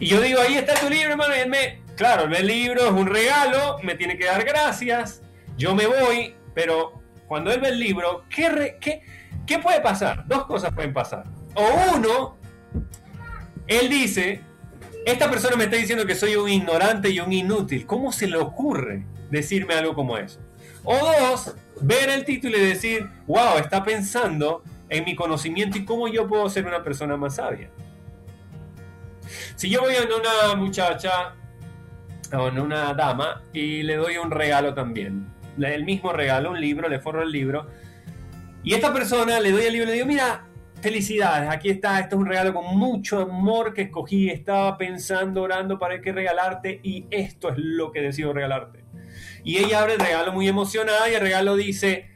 Y 0.00 0.06
yo 0.06 0.20
digo, 0.20 0.40
ahí 0.40 0.54
está 0.54 0.74
tu 0.74 0.88
libro, 0.88 1.10
hermano. 1.12 1.36
Y 1.36 1.40
él 1.40 1.50
me, 1.50 1.82
claro, 1.94 2.24
el 2.24 2.46
libro 2.46 2.86
es 2.86 2.92
un 2.92 3.06
regalo, 3.06 3.78
me 3.82 3.94
tiene 3.94 4.16
que 4.16 4.24
dar 4.24 4.42
gracias, 4.44 5.22
yo 5.58 5.74
me 5.74 5.86
voy, 5.86 6.34
pero 6.54 7.02
cuando 7.28 7.52
él 7.52 7.60
ve 7.60 7.68
el 7.68 7.78
libro, 7.78 8.24
¿qué, 8.30 8.78
qué, 8.80 9.02
qué 9.46 9.58
puede 9.58 9.82
pasar? 9.82 10.26
Dos 10.26 10.46
cosas 10.46 10.72
pueden 10.72 10.94
pasar. 10.94 11.24
O 11.54 11.94
uno, 11.94 12.38
él 13.66 13.90
dice, 13.90 14.40
esta 15.04 15.30
persona 15.30 15.56
me 15.56 15.64
está 15.64 15.76
diciendo 15.76 16.06
que 16.06 16.14
soy 16.14 16.36
un 16.36 16.48
ignorante 16.48 17.10
y 17.10 17.20
un 17.20 17.32
inútil. 17.32 17.86
¿Cómo 17.86 18.12
se 18.12 18.26
le 18.26 18.36
ocurre 18.36 19.04
decirme 19.30 19.74
algo 19.74 19.94
como 19.94 20.18
eso? 20.18 20.40
O 20.84 20.96
dos, 20.96 21.54
ver 21.80 22.08
el 22.10 22.24
título 22.24 22.56
y 22.56 22.60
decir, 22.60 23.08
wow, 23.26 23.58
está 23.58 23.84
pensando 23.84 24.62
en 24.88 25.04
mi 25.04 25.14
conocimiento 25.14 25.78
y 25.78 25.84
cómo 25.84 26.08
yo 26.08 26.26
puedo 26.26 26.48
ser 26.48 26.66
una 26.66 26.82
persona 26.82 27.16
más 27.16 27.36
sabia. 27.36 27.70
Si 29.56 29.70
yo 29.70 29.80
voy 29.80 29.94
a 29.94 30.02
una 30.02 30.56
muchacha 30.56 31.34
o 32.32 32.36
a 32.36 32.50
una 32.50 32.92
dama 32.94 33.42
y 33.52 33.82
le 33.82 33.96
doy 33.96 34.16
un 34.16 34.30
regalo 34.30 34.74
también, 34.74 35.26
el 35.58 35.84
mismo 35.84 36.12
regalo, 36.12 36.50
un 36.50 36.60
libro, 36.60 36.88
le 36.88 37.00
forro 37.00 37.22
el 37.22 37.30
libro, 37.30 37.68
y 38.62 38.74
esta 38.74 38.92
persona 38.92 39.40
le 39.40 39.52
doy 39.52 39.64
el 39.64 39.72
libro 39.72 39.88
y 39.88 39.90
le 39.90 39.94
digo, 39.94 40.06
mira, 40.06 40.44
felicidades, 40.80 41.48
aquí 41.48 41.70
está, 41.70 42.00
esto 42.00 42.16
es 42.16 42.20
un 42.20 42.26
regalo 42.26 42.54
con 42.54 42.76
mucho 42.76 43.20
amor 43.20 43.74
que 43.74 43.82
escogí, 43.82 44.30
estaba 44.30 44.76
pensando, 44.76 45.42
orando 45.42 45.78
para 45.78 46.00
qué 46.00 46.12
regalarte 46.12 46.80
y 46.82 47.06
esto 47.10 47.50
es 47.50 47.58
lo 47.58 47.92
que 47.92 48.00
decido 48.00 48.32
regalarte. 48.32 48.84
Y 49.44 49.58
ella 49.58 49.80
abre 49.80 49.94
el 49.94 50.00
regalo 50.00 50.32
muy 50.32 50.48
emocionada 50.48 51.08
y 51.10 51.14
el 51.14 51.20
regalo 51.20 51.56
dice, 51.56 52.10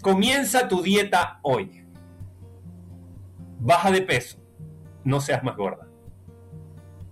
comienza 0.00 0.68
tu 0.68 0.82
dieta 0.82 1.40
hoy. 1.42 1.84
Baja 3.58 3.90
de 3.90 4.02
peso, 4.02 4.38
no 5.04 5.20
seas 5.20 5.42
más 5.42 5.56
gorda. 5.56 5.86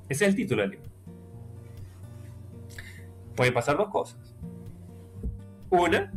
Ese 0.09 0.25
es 0.25 0.31
el 0.31 0.37
título 0.37 0.63
del 0.63 0.73
libro. 0.73 0.91
Pueden 3.35 3.55
pasar 3.55 3.77
dos 3.77 3.89
cosas. 3.89 4.35
Una, 5.71 6.13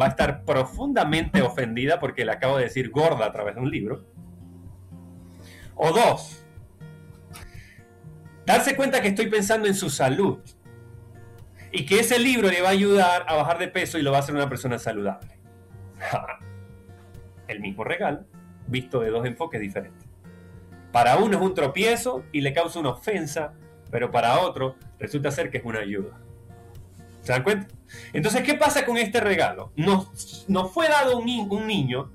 va 0.00 0.06
a 0.06 0.08
estar 0.08 0.44
profundamente 0.44 1.42
ofendida 1.42 1.98
porque 1.98 2.24
le 2.24 2.32
acabo 2.32 2.56
de 2.56 2.64
decir 2.64 2.90
gorda 2.90 3.26
a 3.26 3.32
través 3.32 3.54
de 3.54 3.60
un 3.60 3.70
libro. 3.70 4.04
O 5.74 5.92
dos, 5.92 6.44
darse 8.46 8.76
cuenta 8.76 9.00
que 9.00 9.08
estoy 9.08 9.28
pensando 9.28 9.66
en 9.66 9.74
su 9.74 9.90
salud 9.90 10.38
y 11.70 11.86
que 11.86 12.00
ese 12.00 12.18
libro 12.18 12.48
le 12.48 12.60
va 12.60 12.68
a 12.68 12.72
ayudar 12.72 13.24
a 13.26 13.34
bajar 13.34 13.58
de 13.58 13.68
peso 13.68 13.98
y 13.98 14.02
lo 14.02 14.12
va 14.12 14.18
a 14.18 14.20
hacer 14.20 14.34
una 14.34 14.48
persona 14.48 14.78
saludable. 14.78 15.38
El 17.48 17.60
mismo 17.60 17.84
regalo, 17.84 18.24
visto 18.66 19.00
de 19.00 19.10
dos 19.10 19.26
enfoques 19.26 19.60
diferentes. 19.60 20.08
Para 20.92 21.16
uno 21.16 21.38
es 21.38 21.42
un 21.42 21.54
tropiezo 21.54 22.24
y 22.32 22.42
le 22.42 22.52
causa 22.52 22.78
una 22.78 22.90
ofensa, 22.90 23.54
pero 23.90 24.10
para 24.10 24.40
otro 24.40 24.76
resulta 24.98 25.30
ser 25.30 25.50
que 25.50 25.58
es 25.58 25.64
una 25.64 25.80
ayuda. 25.80 26.20
¿Se 27.22 27.32
dan 27.32 27.42
cuenta? 27.42 27.68
Entonces, 28.12 28.42
¿qué 28.42 28.54
pasa 28.54 28.84
con 28.84 28.98
este 28.98 29.20
regalo? 29.20 29.72
Nos, 29.76 30.46
fue 30.72 30.88
dado 30.88 31.18
un 31.18 31.66
niño 31.66 32.10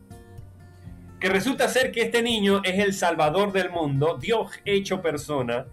que 1.20 1.30
resulta 1.30 1.68
ser 1.68 1.92
que 1.92 2.04
este 2.04 2.22
niño 2.22 2.62
es 2.64 2.80
el 2.80 2.94
salvador 2.94 3.52
del 3.52 3.72
mundo, 3.72 4.18
Dios 4.20 4.52
hecho 4.66 5.02
persona, 5.02 5.66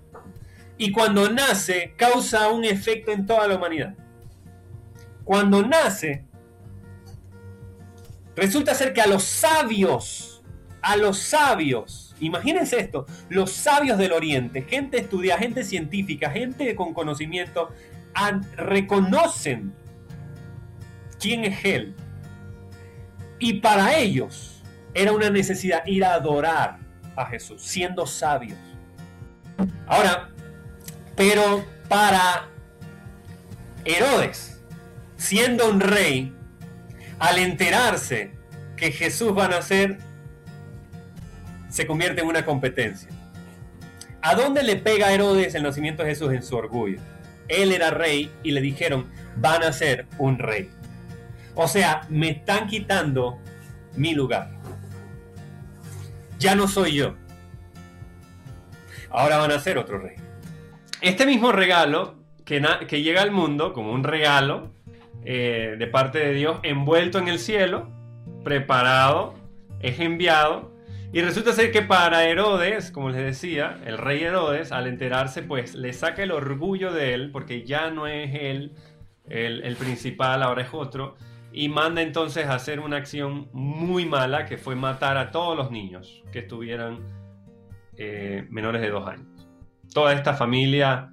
y 0.78 0.90
cuando 0.90 1.28
nace 1.30 1.94
causa 1.96 2.48
un 2.48 2.64
efecto 2.64 3.12
en 3.12 3.26
toda 3.26 3.46
la 3.46 3.56
humanidad. 3.56 3.94
Cuando 5.22 5.62
nace, 5.62 6.24
resulta 8.34 8.74
ser 8.74 8.92
que 8.92 9.00
a 9.00 9.06
los 9.06 9.24
sabios, 9.24 10.42
a 10.82 10.96
los 10.96 11.18
sabios, 11.18 12.14
imagínense 12.20 12.78
esto, 12.78 13.06
los 13.28 13.52
sabios 13.52 13.98
del 13.98 14.12
Oriente, 14.12 14.62
gente 14.62 14.98
estudiada, 14.98 15.40
gente 15.40 15.64
científica, 15.64 16.30
gente 16.30 16.74
con 16.74 16.92
conocimiento, 16.92 17.70
reconocen 18.56 19.74
quién 21.20 21.44
es 21.44 21.64
Él. 21.64 21.94
Y 23.38 23.54
para 23.54 23.98
ellos 23.98 24.53
era 24.94 25.12
una 25.12 25.30
necesidad 25.30 25.84
ir 25.86 26.04
a 26.04 26.14
adorar 26.14 26.78
a 27.16 27.26
Jesús, 27.26 27.62
siendo 27.62 28.06
sabios. 28.06 28.58
Ahora, 29.86 30.30
pero 31.16 31.64
para 31.88 32.48
Herodes, 33.84 34.62
siendo 35.16 35.68
un 35.68 35.80
rey, 35.80 36.34
al 37.18 37.38
enterarse 37.38 38.32
que 38.76 38.90
Jesús 38.90 39.36
va 39.36 39.46
a 39.46 39.48
nacer, 39.48 39.98
se 41.68 41.86
convierte 41.86 42.20
en 42.20 42.28
una 42.28 42.44
competencia. 42.44 43.08
¿A 44.22 44.34
dónde 44.34 44.62
le 44.62 44.76
pega 44.76 45.12
Herodes 45.12 45.54
el 45.54 45.62
nacimiento 45.62 46.02
de 46.02 46.10
Jesús 46.10 46.32
en 46.32 46.42
su 46.42 46.56
orgullo? 46.56 46.98
Él 47.48 47.72
era 47.72 47.90
rey 47.90 48.30
y 48.42 48.52
le 48.52 48.60
dijeron, 48.60 49.10
van 49.36 49.62
a 49.62 49.72
ser 49.72 50.06
un 50.18 50.38
rey. 50.38 50.70
O 51.54 51.68
sea, 51.68 52.02
me 52.08 52.30
están 52.30 52.66
quitando 52.66 53.38
mi 53.96 54.14
lugar. 54.14 54.53
Ya 56.38 56.54
no 56.54 56.68
soy 56.68 56.94
yo. 56.94 57.14
Ahora 59.10 59.38
van 59.38 59.52
a 59.52 59.58
ser 59.58 59.78
otro 59.78 59.98
rey. 59.98 60.16
Este 61.00 61.26
mismo 61.26 61.52
regalo 61.52 62.16
que, 62.44 62.60
llega 63.02 63.22
al 63.22 63.30
mundo 63.30 63.72
como 63.72 63.92
un 63.92 64.04
regalo 64.04 64.72
eh, 65.24 65.76
de 65.78 65.86
parte 65.86 66.18
de 66.18 66.32
Dios, 66.32 66.58
envuelto 66.62 67.18
en 67.18 67.28
el 67.28 67.38
cielo, 67.38 67.88
preparado, 68.42 69.34
es 69.80 70.00
enviado 70.00 70.74
y 71.14 71.20
resulta 71.20 71.52
ser 71.52 71.70
que 71.70 71.80
para 71.80 72.24
Herodes, 72.24 72.90
como 72.90 73.08
les 73.08 73.22
decía, 73.22 73.78
el 73.86 73.98
rey 73.98 74.24
Herodes, 74.24 74.72
al 74.72 74.88
enterarse, 74.88 75.42
pues 75.42 75.76
le 75.76 75.92
saca 75.92 76.24
el 76.24 76.32
orgullo 76.32 76.92
de 76.92 77.14
él, 77.14 77.30
porque 77.30 77.62
ya 77.62 77.88
no 77.90 78.08
es 78.08 78.34
él 78.34 78.72
el, 79.28 79.76
principal, 79.76 80.42
ahora 80.42 80.62
es 80.62 80.70
otro, 80.72 81.14
y 81.56 81.68
manda 81.68 82.02
entonces 82.02 82.46
a 82.46 82.54
hacer 82.54 82.80
una 82.80 82.96
acción 82.96 83.48
muy 83.52 84.06
mala, 84.06 84.44
que 84.44 84.58
fue 84.58 84.74
matar 84.74 85.16
a 85.16 85.30
todos 85.30 85.56
los 85.56 85.70
niños 85.70 86.24
que 86.32 86.40
estuvieran 86.40 86.98
eh, 87.96 88.44
menores 88.50 88.82
de 88.82 88.90
dos 88.90 89.06
años. 89.06 89.48
Toda 89.92 90.12
esta 90.14 90.34
familia 90.34 91.12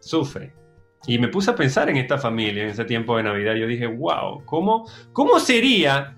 sufre. 0.00 0.54
Y 1.06 1.18
me 1.18 1.28
puse 1.28 1.50
a 1.50 1.54
pensar 1.54 1.90
en 1.90 1.98
esta 1.98 2.16
familia 2.16 2.62
en 2.62 2.70
ese 2.70 2.86
tiempo 2.86 3.18
de 3.18 3.24
Navidad. 3.24 3.56
Yo 3.56 3.66
dije, 3.66 3.86
wow, 3.86 4.42
¿cómo, 4.46 4.88
cómo 5.12 5.38
sería 5.38 6.16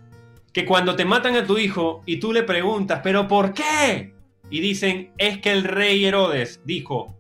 que 0.53 0.65
cuando 0.65 0.95
te 0.95 1.05
matan 1.05 1.35
a 1.35 1.45
tu 1.45 1.59
hijo 1.59 2.03
y 2.07 2.21
tú 2.21 2.33
le 2.33 2.45
preguntas, 2.45 3.01
¿pero 3.03 3.27
por 3.27 3.53
qué? 3.53 4.15
Y 4.49 4.61
dicen, 4.61 5.11
es 5.19 5.39
que 5.39 5.51
el 5.51 5.65
rey 5.65 6.05
Herodes 6.05 6.63
dijo 6.65 7.17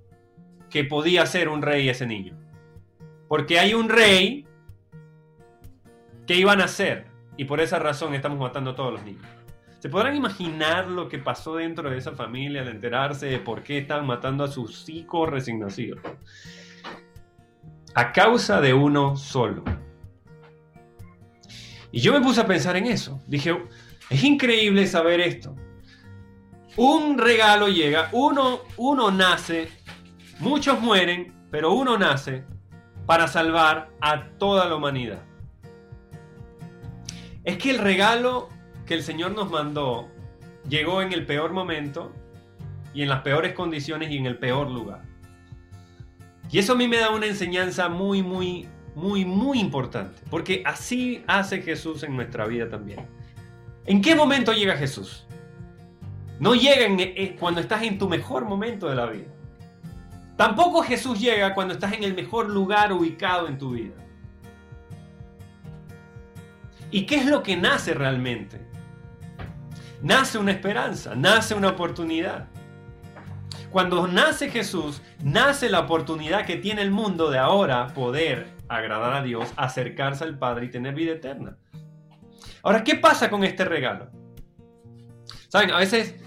que 0.71 0.85
podía 0.85 1.26
ser 1.26 1.49
un 1.49 1.61
rey 1.61 1.88
ese 1.88 2.07
niño. 2.07 2.38
Porque 3.26 3.59
hay 3.59 3.75
un 3.75 3.88
rey 3.88 4.47
que 6.26 6.35
iba 6.35 6.52
a 6.52 6.56
nacer 6.56 7.06
y 7.37 7.45
por 7.45 7.61
esa 7.61 7.78
razón 7.78 8.14
estamos 8.14 8.38
matando 8.38 8.71
a 8.71 8.75
todos 8.75 8.92
los 8.95 9.04
niños. 9.04 9.26
¿Se 9.78 9.88
podrán 9.88 10.16
imaginar 10.16 10.88
lo 10.88 11.09
que 11.09 11.18
pasó 11.18 11.56
dentro 11.56 11.90
de 11.90 11.99
esa 11.99 12.12
familia 12.12 12.62
al 12.62 12.68
enterarse 12.68 13.26
de 13.26 13.38
por 13.38 13.62
qué 13.62 13.78
estaban 13.78 14.06
matando 14.06 14.42
a 14.42 14.49
sus 14.49 14.88
hijos 14.88 15.28
recién 15.28 15.61
nacidos? 15.61 16.00
A 17.95 18.12
causa 18.12 18.61
de 18.61 18.75
uno 18.75 19.16
solo. 19.16 19.62
Y 21.92 22.00
yo 22.00 22.12
me 22.12 22.21
puse 22.21 22.40
a 22.40 22.47
pensar 22.47 22.76
en 22.76 22.87
eso. 22.87 23.21
Dije, 23.26 23.56
es 24.11 24.25
increíble 24.25 24.87
saber 24.87 25.21
esto. 25.21 25.54
Un 26.76 27.16
regalo 27.16 27.68
llega, 27.68 28.09
uno, 28.12 28.61
uno 28.76 29.11
nace, 29.11 29.68
muchos 30.40 30.80
mueren, 30.80 31.33
pero 31.50 31.73
uno 31.73 31.97
nace 31.97 32.45
para 33.06 33.28
salvar 33.28 33.90
a 34.00 34.30
toda 34.38 34.66
la 34.66 34.76
humanidad. 34.76 35.25
Es 37.47 37.57
que 37.57 37.71
el 37.71 37.79
regalo 37.79 38.50
que 38.85 38.93
el 38.93 39.03
Señor 39.03 39.33
nos 39.33 39.50
mandó 39.50 40.09
llegó 40.69 41.00
en 41.00 41.12
el 41.12 41.25
peor 41.25 41.53
momento 41.53 42.12
y 42.93 43.03
en 43.03 43.09
las 43.09 43.23
peores 43.23 43.55
condiciones 43.55 44.11
y 44.11 44.19
en 44.19 44.26
el 44.26 44.37
peor 44.37 44.71
lugar. 44.71 45.03
Y 46.50 46.59
eso 46.59 46.75
a 46.75 46.76
mí 46.76 46.87
me 46.87 46.99
da 46.99 47.11
una 47.11 47.26
enseñanza 47.26 47.88
muy, 47.88 48.23
muy 48.23 48.69
muy, 48.97 49.26
muy 49.26 49.61
importante, 49.61 50.23
porque 50.31 50.62
así 50.65 51.23
hace 51.26 51.61
Jesús 51.61 52.03
en 52.03 52.17
nuestra 52.17 52.47
vida 52.47 52.71
también. 52.71 53.07
¿En 53.85 54.00
qué 54.00 54.15
momento 54.15 54.53
llega 54.55 54.75
Jesús? 54.75 55.26
No 56.41 56.55
llega 56.55 56.87
eh, 56.99 57.37
cuando 57.38 57.61
estás 57.61 57.83
en 57.83 57.99
tu 57.99 58.09
mejor 58.09 58.47
momento 58.47 58.88
de 58.88 58.97
la 58.97 59.07
vida. 59.07 59.29
Tampoco 60.37 60.83
Jesús 60.83 61.21
llega 61.21 61.55
cuando 61.55 61.75
estás 61.75 61.93
en 61.93 62.05
el 62.05 62.15
mejor 62.15 62.49
lugar 62.49 62.91
ubicado 62.91 63.49
en 63.49 63.59
tu 63.59 63.73
vida. 63.73 63.95
¿Y 66.97 67.05
qué 67.05 67.17
es 67.17 67.26
lo 67.26 67.43
que 67.43 67.59
nace 67.59 67.93
realmente? 67.93 68.59
Nace 70.00 70.38
una 70.38 70.53
esperanza, 70.53 71.15
nace 71.15 71.55
una 71.55 71.69
oportunidad. 71.69 72.49
Cuando 73.71 74.09
nace 74.09 74.49
Jesús, 74.49 75.03
nace 75.23 75.69
la 75.69 75.81
oportunidad 75.81 76.47
que 76.47 76.57
tiene 76.57 76.81
el 76.81 76.91
mundo 76.91 77.31
de 77.31 77.37
ahora 77.37 77.88
poder 77.88 78.47
agradar 78.69 79.12
a 79.12 79.23
Dios, 79.23 79.53
acercarse 79.59 80.25
al 80.25 80.38
Padre 80.38 80.65
y 80.65 80.71
tener 80.71 80.95
vida 80.95 81.12
eterna. 81.12 81.59
Ahora, 82.62 82.83
¿qué 82.83 82.95
pasa 82.95 83.29
con 83.29 83.45
este 83.45 83.67
regalo? 83.67 84.09
Saben, 85.49 85.73
a 85.73 85.79
veces 85.81 86.19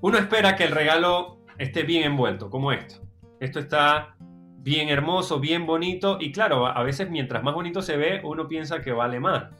uno 0.00 0.16
espera 0.16 0.56
que 0.56 0.64
el 0.64 0.70
regalo 0.70 1.44
esté 1.58 1.82
bien 1.82 2.04
envuelto, 2.04 2.48
como 2.48 2.72
esto. 2.72 3.06
Esto 3.38 3.58
está 3.58 4.16
bien 4.62 4.88
hermoso, 4.88 5.40
bien 5.40 5.66
bonito, 5.66 6.16
y 6.18 6.32
claro, 6.32 6.68
a 6.68 6.82
veces 6.82 7.10
mientras 7.10 7.42
más 7.42 7.52
bonito 7.52 7.82
se 7.82 7.98
ve, 7.98 8.22
uno 8.24 8.48
piensa 8.48 8.80
que 8.80 8.90
vale 8.90 9.20
más. 9.20 9.52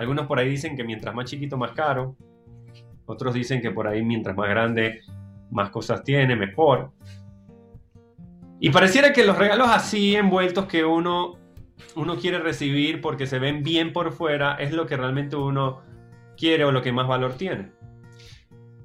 Algunos 0.00 0.26
por 0.26 0.38
ahí 0.38 0.48
dicen 0.48 0.78
que 0.78 0.82
mientras 0.82 1.14
más 1.14 1.26
chiquito, 1.26 1.58
más 1.58 1.72
caro. 1.72 2.16
Otros 3.04 3.34
dicen 3.34 3.60
que 3.60 3.70
por 3.70 3.86
ahí 3.86 4.02
mientras 4.02 4.34
más 4.34 4.48
grande, 4.48 5.02
más 5.50 5.68
cosas 5.68 6.02
tiene, 6.02 6.36
mejor. 6.36 6.90
Y 8.60 8.70
pareciera 8.70 9.12
que 9.12 9.26
los 9.26 9.36
regalos 9.36 9.68
así 9.68 10.16
envueltos 10.16 10.64
que 10.64 10.86
uno, 10.86 11.36
uno 11.96 12.16
quiere 12.16 12.38
recibir 12.38 13.02
porque 13.02 13.26
se 13.26 13.38
ven 13.38 13.62
bien 13.62 13.92
por 13.92 14.12
fuera 14.12 14.54
es 14.54 14.72
lo 14.72 14.86
que 14.86 14.96
realmente 14.96 15.36
uno 15.36 15.82
quiere 16.34 16.64
o 16.64 16.72
lo 16.72 16.80
que 16.80 16.92
más 16.92 17.06
valor 17.06 17.34
tiene. 17.34 17.70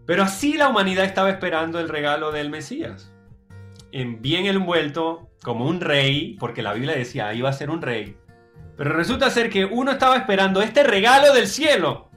Pero 0.06 0.22
así 0.22 0.58
la 0.58 0.68
humanidad 0.68 1.06
estaba 1.06 1.30
esperando 1.30 1.80
el 1.80 1.88
regalo 1.88 2.34
del 2.34 2.50
Mesías. 2.50 3.14
En 3.94 4.22
bien 4.22 4.48
envuelto, 4.48 5.30
como 5.42 5.66
un 5.66 5.80
rey, 5.80 6.36
porque 6.42 6.62
la 6.62 6.74
Biblia 6.74 6.94
decía, 6.94 7.34
iba 7.34 7.48
a 7.48 7.54
ser 7.54 7.70
un 7.70 7.82
rey. 7.82 8.18
Pero 8.78 8.94
resulta 8.94 9.30
ser 9.30 9.50
que 9.50 9.66
uno 9.66 9.92
estaba 9.92 10.18
esperando 10.18 10.62
este 10.62 10.84
regalo 10.84 11.34
del 11.34 11.48
cielo. 11.48 12.10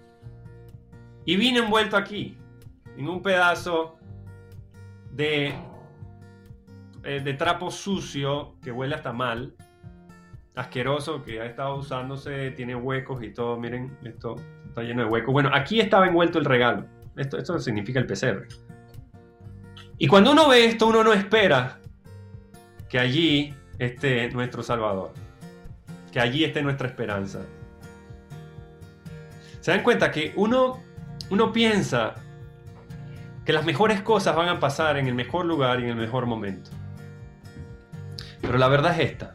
Y 1.25 1.37
vino 1.37 1.63
envuelto 1.63 1.97
aquí, 1.97 2.39
en 2.97 3.09
un 3.09 3.23
pedazo 3.23 3.99
de, 5.13 5.55
eh, 7.05 7.21
de 7.23 7.35
trapo 7.35 7.71
sucio 7.71 8.57
que 8.63 8.73
huele 8.73 8.95
hasta 8.95 9.13
mal, 9.13 9.55
asqueroso, 10.57 11.23
que 11.23 11.41
ha 11.41 11.45
estado 11.45 11.77
usándose, 11.77 12.51
tiene 12.53 12.75
huecos 12.75 13.23
y 13.23 13.33
todo. 13.33 13.59
Miren, 13.59 13.97
esto 14.03 14.37
está 14.67 14.83
lleno 14.83 15.05
de 15.05 15.09
huecos. 15.09 15.33
Bueno, 15.33 15.51
aquí 15.53 15.81
estaba 15.81 16.07
envuelto 16.07 16.39
el 16.39 16.45
regalo. 16.45 16.87
Esto, 17.17 17.39
esto 17.39 17.59
significa 17.59 18.01
el 18.01 18.07
pesebre. 18.07 18.49
Y 19.99 20.07
cuando 20.07 20.33
uno 20.33 20.49
ve 20.49 20.65
esto, 20.65 20.87
uno 20.87 21.05
no 21.05 21.13
espera 21.13 21.81
que 22.89 22.99
allí 22.99 23.55
esté 23.79 24.31
nuestro 24.31 24.63
Salvador, 24.63 25.13
que 26.13 26.21
allí 26.21 26.45
esté 26.45 26.63
nuestra 26.63 26.89
esperanza. 26.89 27.41
Se 29.61 29.71
dan 29.71 29.83
cuenta 29.83 30.11
que 30.11 30.33
uno, 30.37 30.83
uno 31.31 31.53
piensa 31.53 32.15
que 33.45 33.53
las 33.53 33.65
mejores 33.65 34.03
cosas 34.03 34.37
van 34.37 34.49
a 34.49 34.61
pasar 34.61 34.97
en 34.99 35.07
el 35.09 35.15
mejor 35.15 35.47
lugar 35.47 35.81
y 35.81 35.85
en 35.85 35.91
el 35.91 35.97
mejor 35.97 36.27
momento. 36.27 36.71
Pero 38.41 38.59
la 38.59 38.69
verdad 38.69 38.99
es 38.99 39.11
esta. 39.11 39.35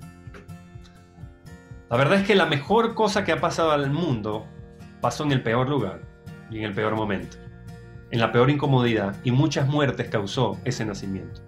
La 1.89 1.97
verdad 1.97 2.19
es 2.19 2.27
que 2.27 2.35
la 2.35 2.45
mejor 2.45 2.95
cosa 2.95 3.23
que 3.23 3.31
ha 3.31 3.39
pasado 3.39 3.71
al 3.71 3.91
mundo 3.91 4.47
pasó 5.01 5.23
en 5.23 5.31
el 5.31 5.43
peor 5.43 5.69
lugar 5.69 6.01
y 6.49 6.59
en 6.59 6.63
el 6.63 6.73
peor 6.73 6.95
momento 6.95 7.37
en 8.13 8.19
la 8.19 8.31
peor 8.31 8.51
incomodidad 8.51 9.15
y 9.23 9.31
muchas 9.31 9.67
muertes 9.67 10.07
causó 10.07 10.59
ese 10.65 10.85
nacimiento. 10.85 11.41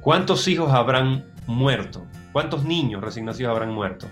¿Cuántos 0.00 0.48
hijos 0.48 0.72
habrán 0.72 1.26
muerto? 1.46 2.06
¿Cuántos 2.38 2.64
niños 2.64 3.02
recién 3.02 3.26
nacidos 3.26 3.50
habrán 3.50 3.74
muerto 3.74 4.06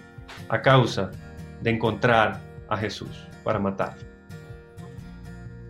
a 0.49 0.61
causa 0.61 1.12
de 1.62 1.71
encontrar 1.71 2.42
a 2.68 2.76
Jesús 2.76 3.25
para 3.45 3.61
matar? 3.61 3.95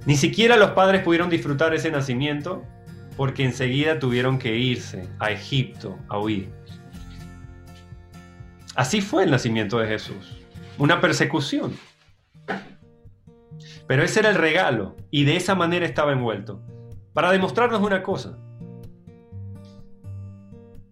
Ni 0.06 0.16
siquiera 0.16 0.56
los 0.56 0.70
padres 0.70 1.02
pudieron 1.02 1.28
disfrutar 1.28 1.74
ese 1.74 1.90
nacimiento 1.90 2.64
porque 3.14 3.44
enseguida 3.44 3.98
tuvieron 3.98 4.38
que 4.38 4.56
irse 4.56 5.06
a 5.18 5.32
Egipto 5.32 5.98
a 6.08 6.18
huir. 6.18 6.50
Así 8.74 9.02
fue 9.02 9.24
el 9.24 9.32
nacimiento 9.32 9.78
de 9.78 9.88
Jesús, 9.88 10.38
una 10.78 10.98
persecución. 10.98 11.76
Pero 13.86 14.02
ese 14.02 14.20
era 14.20 14.30
el 14.30 14.36
regalo 14.36 14.96
y 15.10 15.24
de 15.24 15.36
esa 15.36 15.54
manera 15.54 15.84
estaba 15.84 16.12
envuelto. 16.12 16.62
Para 17.12 17.32
demostrarnos 17.32 17.82
una 17.82 18.02
cosa. 18.02 18.38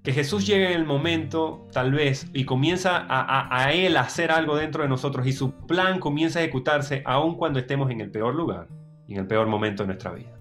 Que 0.05 0.13
Jesús 0.13 0.47
llegue 0.47 0.67
en 0.67 0.79
el 0.79 0.85
momento, 0.85 1.67
tal 1.73 1.93
vez, 1.93 2.29
y 2.35 2.45
comienza 2.45 3.07
a, 3.09 3.73
Él 3.73 3.97
a 3.97 4.03
hacer 4.03 4.31
algo 4.31 4.55
dentro 4.55 4.83
de 4.83 4.89
nosotros 4.89 5.27
y 5.27 5.33
su 5.33 5.53
plan 5.67 5.99
comienza 5.99 6.39
a 6.39 6.43
ejecutarse 6.43 7.03
aun 7.07 7.37
cuando 7.37 7.59
estemos 7.59 7.91
en 7.91 8.03
el 8.03 8.11
peor 8.11 8.35
lugar 8.35 8.69
y 9.09 9.15
en 9.15 9.21
el 9.21 9.27
peor 9.27 9.47
momento 9.47 9.83
de 9.83 9.87
nuestra 9.87 10.13
vida. 10.13 10.39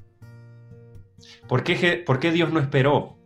¿Por 1.48 1.64
qué, 1.64 2.04
¿Por 2.06 2.20
qué 2.20 2.34
Dios 2.34 2.52
no 2.52 2.60
esperó 2.60 3.18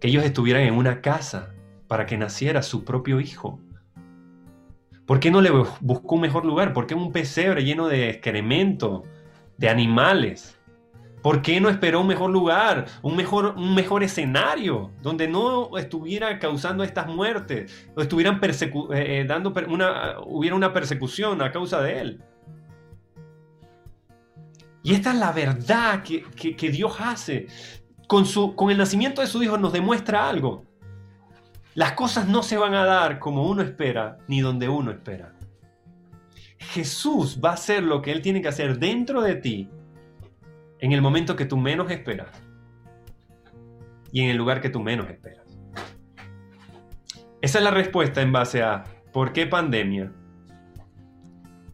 que 0.00 0.08
ellos 0.08 0.24
estuvieran 0.24 0.64
en 0.64 0.74
una 0.74 1.00
casa 1.00 1.54
para 1.86 2.04
que 2.04 2.18
naciera 2.18 2.62
su 2.62 2.84
propio 2.84 3.20
hijo? 3.20 3.60
¿Por 5.06 5.20
qué 5.20 5.30
no 5.30 5.40
le 5.40 5.50
buscó 5.50 6.16
un 6.16 6.20
mejor 6.20 6.44
lugar? 6.44 6.72
¿Por 6.72 6.88
qué 6.88 6.96
un 6.96 7.12
pesebre 7.12 7.64
lleno 7.64 7.86
de 7.86 8.10
excremento, 8.10 9.04
de 9.56 9.68
animales? 9.68 10.59
¿Por 11.22 11.42
qué 11.42 11.60
no 11.60 11.68
esperó 11.68 12.00
un 12.00 12.06
mejor 12.06 12.30
lugar, 12.30 12.86
un 13.02 13.14
mejor, 13.14 13.54
un 13.56 13.74
mejor 13.74 14.02
escenario, 14.02 14.90
donde 15.02 15.28
no 15.28 15.76
estuviera 15.76 16.38
causando 16.38 16.82
estas 16.82 17.08
muertes, 17.08 17.88
o 17.94 18.00
estuvieran 18.00 18.40
eh, 18.42 18.80
eh, 18.92 19.24
dando 19.28 19.52
una, 19.68 20.18
hubiera 20.24 20.56
una 20.56 20.72
persecución 20.72 21.42
a 21.42 21.52
causa 21.52 21.82
de 21.82 22.00
él? 22.00 22.24
Y 24.82 24.94
esta 24.94 25.12
es 25.12 25.18
la 25.18 25.32
verdad 25.32 26.02
que, 26.02 26.22
que 26.56 26.70
Dios 26.70 26.96
hace. 27.00 27.48
Con, 28.06 28.24
su, 28.24 28.56
con 28.56 28.70
el 28.70 28.78
nacimiento 28.78 29.20
de 29.20 29.26
su 29.26 29.42
Hijo 29.42 29.58
nos 29.58 29.74
demuestra 29.74 30.26
algo. 30.26 30.64
Las 31.74 31.92
cosas 31.92 32.26
no 32.26 32.42
se 32.42 32.56
van 32.56 32.74
a 32.74 32.84
dar 32.84 33.18
como 33.18 33.46
uno 33.46 33.62
espera 33.62 34.18
ni 34.26 34.40
donde 34.40 34.68
uno 34.68 34.90
espera. 34.90 35.34
Jesús 36.58 37.40
va 37.44 37.50
a 37.50 37.54
hacer 37.54 37.82
lo 37.82 38.00
que 38.00 38.10
Él 38.10 38.22
tiene 38.22 38.40
que 38.40 38.48
hacer 38.48 38.78
dentro 38.78 39.20
de 39.20 39.34
ti 39.36 39.70
en 40.80 40.92
el 40.92 41.02
momento 41.02 41.36
que 41.36 41.44
tú 41.44 41.56
menos 41.56 41.90
esperas 41.90 42.28
y 44.12 44.22
en 44.22 44.30
el 44.30 44.36
lugar 44.36 44.60
que 44.60 44.70
tú 44.70 44.80
menos 44.80 45.08
esperas. 45.08 45.46
Esa 47.42 47.58
es 47.58 47.64
la 47.64 47.70
respuesta 47.70 48.22
en 48.22 48.32
base 48.32 48.62
a 48.62 48.84
por 49.12 49.32
qué 49.32 49.46
pandemia 49.46 50.12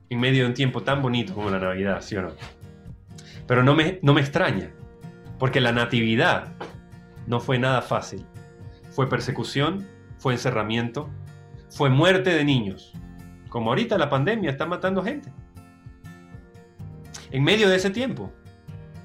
en 0.09 0.21
medio 0.21 0.43
de 0.43 0.49
un 0.49 0.55
tiempo 0.55 0.83
tan 0.83 1.03
bonito 1.03 1.35
como 1.35 1.51
la 1.51 1.59
Navidad, 1.59 2.01
¿sí 2.01 2.17
o 2.17 2.23
no? 2.23 2.33
Pero 3.47 3.63
no 3.63 3.75
me, 3.75 3.99
no 4.03 4.15
me 4.15 4.21
extraña, 4.21 4.71
porque 5.39 5.61
la 5.61 5.73
natividad 5.73 6.53
no 7.27 7.41
fue 7.41 7.59
nada 7.59 7.83
fácil 7.83 8.25
fue 8.97 9.11
persecución, 9.11 9.87
fue 10.17 10.33
encerramiento, 10.33 11.11
fue 11.69 11.91
muerte 11.91 12.31
de 12.31 12.47
niños. 12.47 12.95
Como 13.51 13.69
ahorita 13.69 13.99
la 13.99 14.09
pandemia 14.09 14.51
está 14.51 14.65
matando 14.65 15.03
gente. 15.03 15.31
En 17.31 17.45
medio 17.45 17.69
de 17.69 17.77
ese 17.77 17.91
tiempo. 17.91 18.33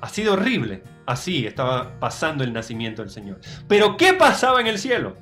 Ha 0.02 0.10
sido 0.10 0.34
horrible. 0.34 0.84
Así 1.06 1.46
estaba 1.46 2.00
pasando 2.00 2.44
el 2.44 2.54
nacimiento 2.54 3.02
del 3.02 3.12
Señor. 3.12 3.40
Pero 3.68 3.98
¿qué 3.98 4.14
pasaba 4.14 4.60
en 4.62 4.68
el 4.68 4.78
cielo? 4.78 5.18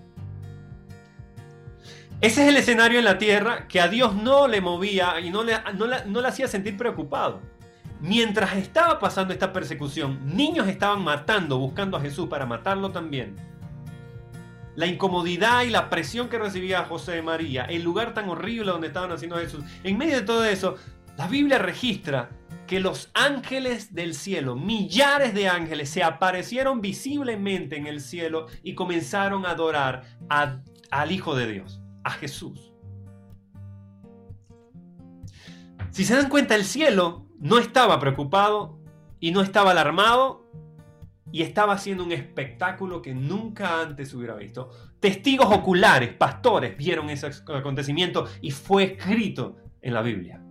Ese 2.21 2.43
es 2.43 2.49
el 2.49 2.57
escenario 2.57 2.99
en 2.99 3.05
la 3.05 3.17
tierra 3.17 3.67
que 3.67 3.79
a 3.79 3.87
Dios 3.87 4.15
no 4.15 4.47
le 4.47 4.59
movía 4.61 5.19
y 5.21 5.29
no 5.29 5.43
le, 5.43 5.53
no 5.75 5.87
no 6.05 6.21
le 6.21 6.27
hacía 6.27 6.47
sentir 6.47 6.75
preocupado. 6.75 7.41
Mientras 8.01 8.55
estaba 8.55 8.99
pasando 8.99 9.33
esta 9.33 9.51
persecución, 9.51 10.19
niños 10.25 10.67
estaban 10.67 11.01
matando, 11.01 11.57
buscando 11.57 11.97
a 11.97 12.01
Jesús 12.01 12.27
para 12.27 12.45
matarlo 12.45 12.91
también 12.91 13.35
la 14.79 14.87
incomodidad 14.87 15.63
y 15.63 15.69
la 15.71 15.89
presión 15.89 16.29
que 16.29 16.39
recibía 16.39 16.85
José 16.85 17.11
de 17.11 17.21
María, 17.21 17.65
el 17.65 17.83
lugar 17.83 18.13
tan 18.13 18.29
horrible 18.29 18.71
donde 18.71 18.87
estaban 18.87 19.11
haciendo 19.11 19.35
Jesús. 19.35 19.61
En 19.83 19.97
medio 19.97 20.15
de 20.15 20.21
todo 20.21 20.45
eso, 20.45 20.75
la 21.17 21.27
Biblia 21.27 21.57
registra 21.57 22.29
que 22.69 22.79
los 22.79 23.09
ángeles 23.15 23.95
del 23.95 24.13
cielo, 24.13 24.55
millares 24.55 25.33
de 25.33 25.49
ángeles, 25.49 25.89
se 25.89 26.03
aparecieron 26.03 26.81
visiblemente 26.81 27.77
en 27.77 27.87
el 27.87 27.99
cielo 27.99 28.45
y 28.61 28.75
comenzaron 28.75 29.47
a 29.47 29.51
adorar 29.51 30.03
al 30.29 31.11
Hijo 31.11 31.35
de 31.35 31.51
Dios, 31.51 31.81
a 32.03 32.11
Jesús. 32.11 32.71
Si 35.89 36.05
se 36.05 36.15
dan 36.15 36.29
cuenta, 36.29 36.53
el 36.53 36.63
cielo 36.63 37.25
no 37.39 37.57
estaba 37.57 37.99
preocupado 37.99 38.77
y 39.19 39.31
no 39.31 39.41
estaba 39.41 39.71
alarmado 39.71 40.47
y 41.31 41.41
estaba 41.41 41.73
haciendo 41.73 42.03
un 42.03 42.11
espectáculo 42.11 43.01
que 43.01 43.15
nunca 43.15 43.81
antes 43.81 44.13
hubiera 44.13 44.35
visto. 44.35 44.69
Testigos 44.99 45.47
oculares, 45.51 46.13
pastores, 46.13 46.77
vieron 46.77 47.09
ese 47.09 47.31
acontecimiento 47.47 48.27
y 48.41 48.51
fue 48.51 48.83
escrito 48.83 49.57
en 49.81 49.95
la 49.95 50.03
Biblia. 50.03 50.43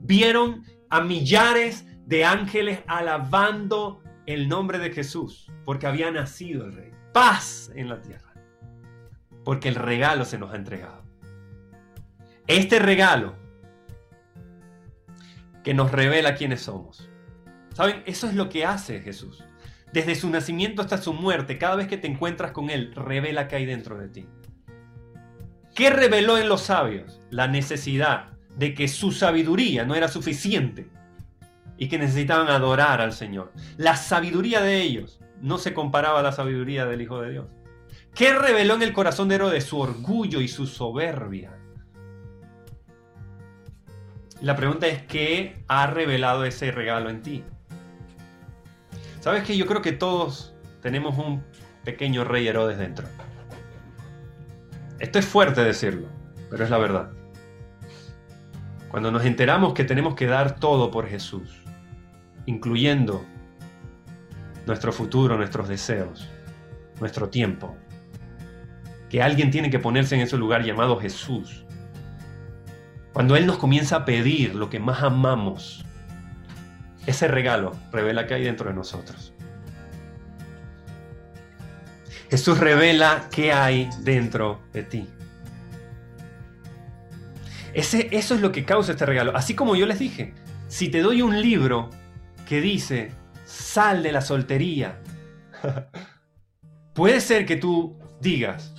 Vieron 0.00 0.62
a 0.90 1.00
millares 1.00 1.86
de 2.06 2.24
ángeles 2.24 2.80
alabando 2.86 4.02
el 4.26 4.48
nombre 4.48 4.78
de 4.78 4.90
Jesús, 4.90 5.50
porque 5.64 5.86
había 5.86 6.10
nacido 6.10 6.64
el 6.64 6.72
rey. 6.72 6.90
Paz 7.12 7.70
en 7.74 7.88
la 7.88 8.00
tierra, 8.00 8.32
porque 9.44 9.68
el 9.68 9.74
regalo 9.74 10.24
se 10.24 10.38
nos 10.38 10.52
ha 10.52 10.56
entregado. 10.56 11.02
Este 12.46 12.78
regalo 12.78 13.34
que 15.62 15.74
nos 15.74 15.92
revela 15.92 16.34
quiénes 16.34 16.62
somos. 16.62 17.10
¿Saben? 17.74 18.02
Eso 18.06 18.26
es 18.26 18.34
lo 18.34 18.48
que 18.48 18.64
hace 18.64 19.00
Jesús. 19.00 19.44
Desde 19.92 20.14
su 20.14 20.30
nacimiento 20.30 20.82
hasta 20.82 20.98
su 20.98 21.12
muerte, 21.12 21.58
cada 21.58 21.76
vez 21.76 21.88
que 21.88 21.98
te 21.98 22.06
encuentras 22.06 22.52
con 22.52 22.70
Él, 22.70 22.94
revela 22.94 23.48
que 23.48 23.56
hay 23.56 23.66
dentro 23.66 23.98
de 23.98 24.08
ti. 24.08 24.28
¿Qué 25.74 25.90
reveló 25.90 26.38
en 26.38 26.48
los 26.48 26.62
sabios? 26.62 27.20
La 27.30 27.48
necesidad 27.48 28.37
de 28.58 28.74
que 28.74 28.88
su 28.88 29.12
sabiduría 29.12 29.84
no 29.84 29.94
era 29.94 30.08
suficiente 30.08 30.88
y 31.78 31.88
que 31.88 31.98
necesitaban 31.98 32.48
adorar 32.48 33.00
al 33.00 33.12
Señor. 33.12 33.52
La 33.76 33.96
sabiduría 33.96 34.60
de 34.60 34.82
ellos 34.82 35.20
no 35.40 35.58
se 35.58 35.72
comparaba 35.72 36.18
a 36.18 36.22
la 36.22 36.32
sabiduría 36.32 36.84
del 36.84 37.00
Hijo 37.00 37.20
de 37.20 37.30
Dios. 37.30 37.46
¿Qué 38.14 38.34
reveló 38.34 38.74
en 38.74 38.82
el 38.82 38.92
corazón 38.92 39.28
de 39.28 39.36
Herodes? 39.36 39.64
Su 39.64 39.78
orgullo 39.78 40.40
y 40.40 40.48
su 40.48 40.66
soberbia. 40.66 41.52
La 44.42 44.56
pregunta 44.56 44.88
es, 44.88 45.02
¿qué 45.02 45.62
ha 45.68 45.86
revelado 45.86 46.44
ese 46.44 46.72
regalo 46.72 47.10
en 47.10 47.22
ti? 47.22 47.44
¿Sabes 49.20 49.44
que 49.44 49.56
Yo 49.56 49.66
creo 49.66 49.82
que 49.82 49.92
todos 49.92 50.54
tenemos 50.82 51.16
un 51.16 51.44
pequeño 51.84 52.24
rey 52.24 52.48
Herodes 52.48 52.78
dentro. 52.78 53.06
Esto 54.98 55.20
es 55.20 55.26
fuerte 55.26 55.62
decirlo, 55.62 56.08
pero 56.50 56.64
es 56.64 56.70
la 56.70 56.78
verdad. 56.78 57.17
Cuando 58.88 59.10
nos 59.10 59.24
enteramos 59.24 59.74
que 59.74 59.84
tenemos 59.84 60.14
que 60.14 60.26
dar 60.26 60.58
todo 60.58 60.90
por 60.90 61.06
Jesús, 61.06 61.62
incluyendo 62.46 63.24
nuestro 64.66 64.92
futuro, 64.92 65.36
nuestros 65.36 65.68
deseos, 65.68 66.28
nuestro 67.00 67.28
tiempo, 67.28 67.76
que 69.10 69.22
alguien 69.22 69.50
tiene 69.50 69.70
que 69.70 69.78
ponerse 69.78 70.14
en 70.14 70.22
ese 70.22 70.36
lugar 70.36 70.64
llamado 70.64 70.98
Jesús, 70.98 71.64
cuando 73.12 73.36
Él 73.36 73.46
nos 73.46 73.58
comienza 73.58 73.96
a 73.96 74.04
pedir 74.04 74.54
lo 74.54 74.70
que 74.70 74.78
más 74.78 75.02
amamos, 75.02 75.84
ese 77.06 77.26
regalo 77.26 77.72
revela 77.90 78.26
que 78.26 78.34
hay 78.34 78.44
dentro 78.44 78.68
de 78.68 78.74
nosotros. 78.74 79.32
Jesús 82.30 82.58
revela 82.58 83.28
qué 83.30 83.52
hay 83.52 83.88
dentro 84.02 84.60
de 84.72 84.82
ti. 84.82 85.08
Ese, 87.78 88.08
eso 88.10 88.34
es 88.34 88.40
lo 88.40 88.50
que 88.50 88.64
causa 88.64 88.90
este 88.90 89.06
regalo. 89.06 89.36
Así 89.36 89.54
como 89.54 89.76
yo 89.76 89.86
les 89.86 90.00
dije, 90.00 90.34
si 90.66 90.88
te 90.88 91.00
doy 91.00 91.22
un 91.22 91.40
libro 91.40 91.90
que 92.44 92.60
dice, 92.60 93.12
sal 93.44 94.02
de 94.02 94.10
la 94.10 94.20
soltería, 94.20 95.00
puede 96.92 97.20
ser 97.20 97.46
que 97.46 97.54
tú 97.54 97.96
digas, 98.20 98.74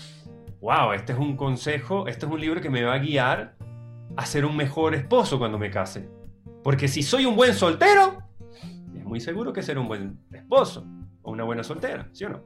wow, 0.59 0.91
este 0.91 1.13
es 1.13 1.17
un 1.17 1.38
consejo, 1.38 2.09
este 2.09 2.25
es 2.25 2.31
un 2.33 2.41
libro 2.41 2.59
que 2.59 2.69
me 2.69 2.83
va 2.83 2.95
a 2.95 2.97
guiar 2.97 3.55
a 4.17 4.25
ser 4.25 4.43
un 4.43 4.57
mejor 4.57 4.93
esposo 4.95 5.39
cuando 5.39 5.57
me 5.57 5.71
case. 5.71 6.09
Porque 6.62 6.89
si 6.89 7.01
soy 7.01 7.25
un 7.25 7.38
buen 7.38 7.53
soltero, 7.53 8.21
es 8.93 9.05
muy 9.05 9.21
seguro 9.21 9.53
que 9.53 9.63
seré 9.63 9.79
un 9.79 9.88
buen 9.88 10.19
esposo 10.33 10.85
o 11.21 11.31
una 11.31 11.45
buena 11.45 11.63
soltera, 11.63 12.09
¿sí 12.12 12.25
o 12.25 12.29
no? 12.31 12.43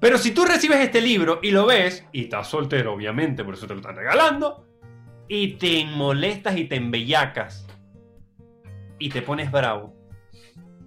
Pero 0.00 0.18
si 0.18 0.32
tú 0.32 0.44
recibes 0.44 0.80
este 0.80 1.00
libro 1.00 1.40
y 1.42 1.50
lo 1.50 1.64
ves, 1.64 2.04
y 2.12 2.24
estás 2.24 2.46
soltero, 2.46 2.92
obviamente, 2.92 3.42
por 3.42 3.54
eso 3.54 3.66
te 3.66 3.72
lo 3.72 3.80
están 3.80 3.96
regalando, 3.96 4.65
y 5.28 5.54
te 5.54 5.84
molestas 5.84 6.56
y 6.56 6.64
te 6.64 6.76
embellacas, 6.76 7.66
y 8.98 9.08
te 9.08 9.22
pones 9.22 9.50
bravo, 9.50 9.94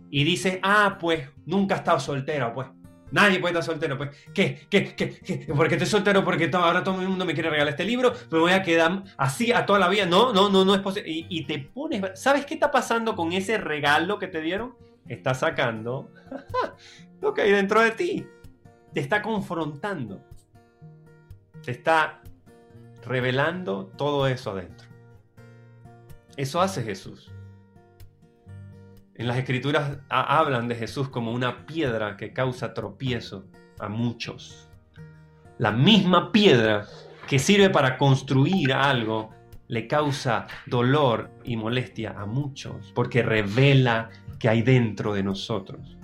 y 0.09 0.23
dices, 0.23 0.59
ah, 0.63 0.97
pues, 0.99 1.29
nunca 1.45 1.75
he 1.75 1.77
estado 1.77 1.99
soltero, 1.99 2.53
pues. 2.53 2.67
Nadie 3.11 3.39
puede 3.39 3.53
estar 3.53 3.63
soltero, 3.63 3.97
pues. 3.97 4.11
¿Qué? 4.33 4.67
¿Qué? 4.69 4.95
¿Qué? 4.95 5.19
¿Qué? 5.19 5.47
Porque 5.55 5.75
estoy 5.75 5.87
soltero, 5.87 6.23
porque 6.23 6.49
ahora 6.53 6.83
todo 6.83 7.01
el 7.01 7.07
mundo 7.07 7.25
me 7.25 7.33
quiere 7.33 7.49
regalar 7.49 7.71
este 7.71 7.83
libro, 7.83 8.13
me 8.31 8.37
voy 8.37 8.51
a 8.51 8.61
quedar 8.61 9.03
así 9.17 9.51
a 9.51 9.65
toda 9.65 9.79
la 9.79 9.89
vida. 9.89 10.05
No, 10.05 10.31
no, 10.31 10.49
no, 10.49 10.63
no 10.63 10.75
es 10.75 10.81
posible. 10.81 11.09
Y, 11.09 11.25
y 11.27 11.45
te 11.45 11.57
pones. 11.57 12.03
¿Sabes 12.13 12.45
qué 12.45 12.53
está 12.53 12.69
pasando 12.69 13.15
con 13.15 13.33
ese 13.33 13.57
regalo 13.57 14.19
que 14.19 14.27
te 14.27 14.41
dieron? 14.41 14.75
Está 15.07 15.33
sacando 15.33 16.11
lo 17.21 17.33
que 17.33 17.41
hay 17.41 17.51
dentro 17.51 17.81
de 17.81 17.91
ti 17.91 18.27
te 18.93 18.99
está 18.99 19.21
confrontando. 19.21 20.23
Te 21.63 21.71
está 21.71 22.21
revelando 23.05 23.85
todo 23.97 24.27
eso 24.27 24.51
adentro. 24.51 24.87
Eso 26.37 26.61
hace 26.61 26.83
Jesús. 26.83 27.31
En 29.15 29.27
las 29.27 29.37
escrituras 29.37 29.97
hablan 30.07 30.69
de 30.69 30.75
Jesús 30.75 31.09
como 31.09 31.33
una 31.33 31.65
piedra 31.65 32.15
que 32.15 32.31
causa 32.31 32.73
tropiezo 32.73 33.45
a 33.77 33.89
muchos. 33.89 34.69
La 35.57 35.71
misma 35.71 36.31
piedra 36.31 36.85
que 37.27 37.37
sirve 37.37 37.69
para 37.69 37.97
construir 37.97 38.71
algo 38.71 39.31
le 39.67 39.87
causa 39.87 40.47
dolor 40.65 41.29
y 41.43 41.57
molestia 41.57 42.15
a 42.17 42.25
muchos 42.25 42.91
porque 42.95 43.21
revela 43.21 44.09
que 44.39 44.47
hay 44.47 44.61
dentro 44.61 45.13
de 45.13 45.23
nosotros. 45.23 45.97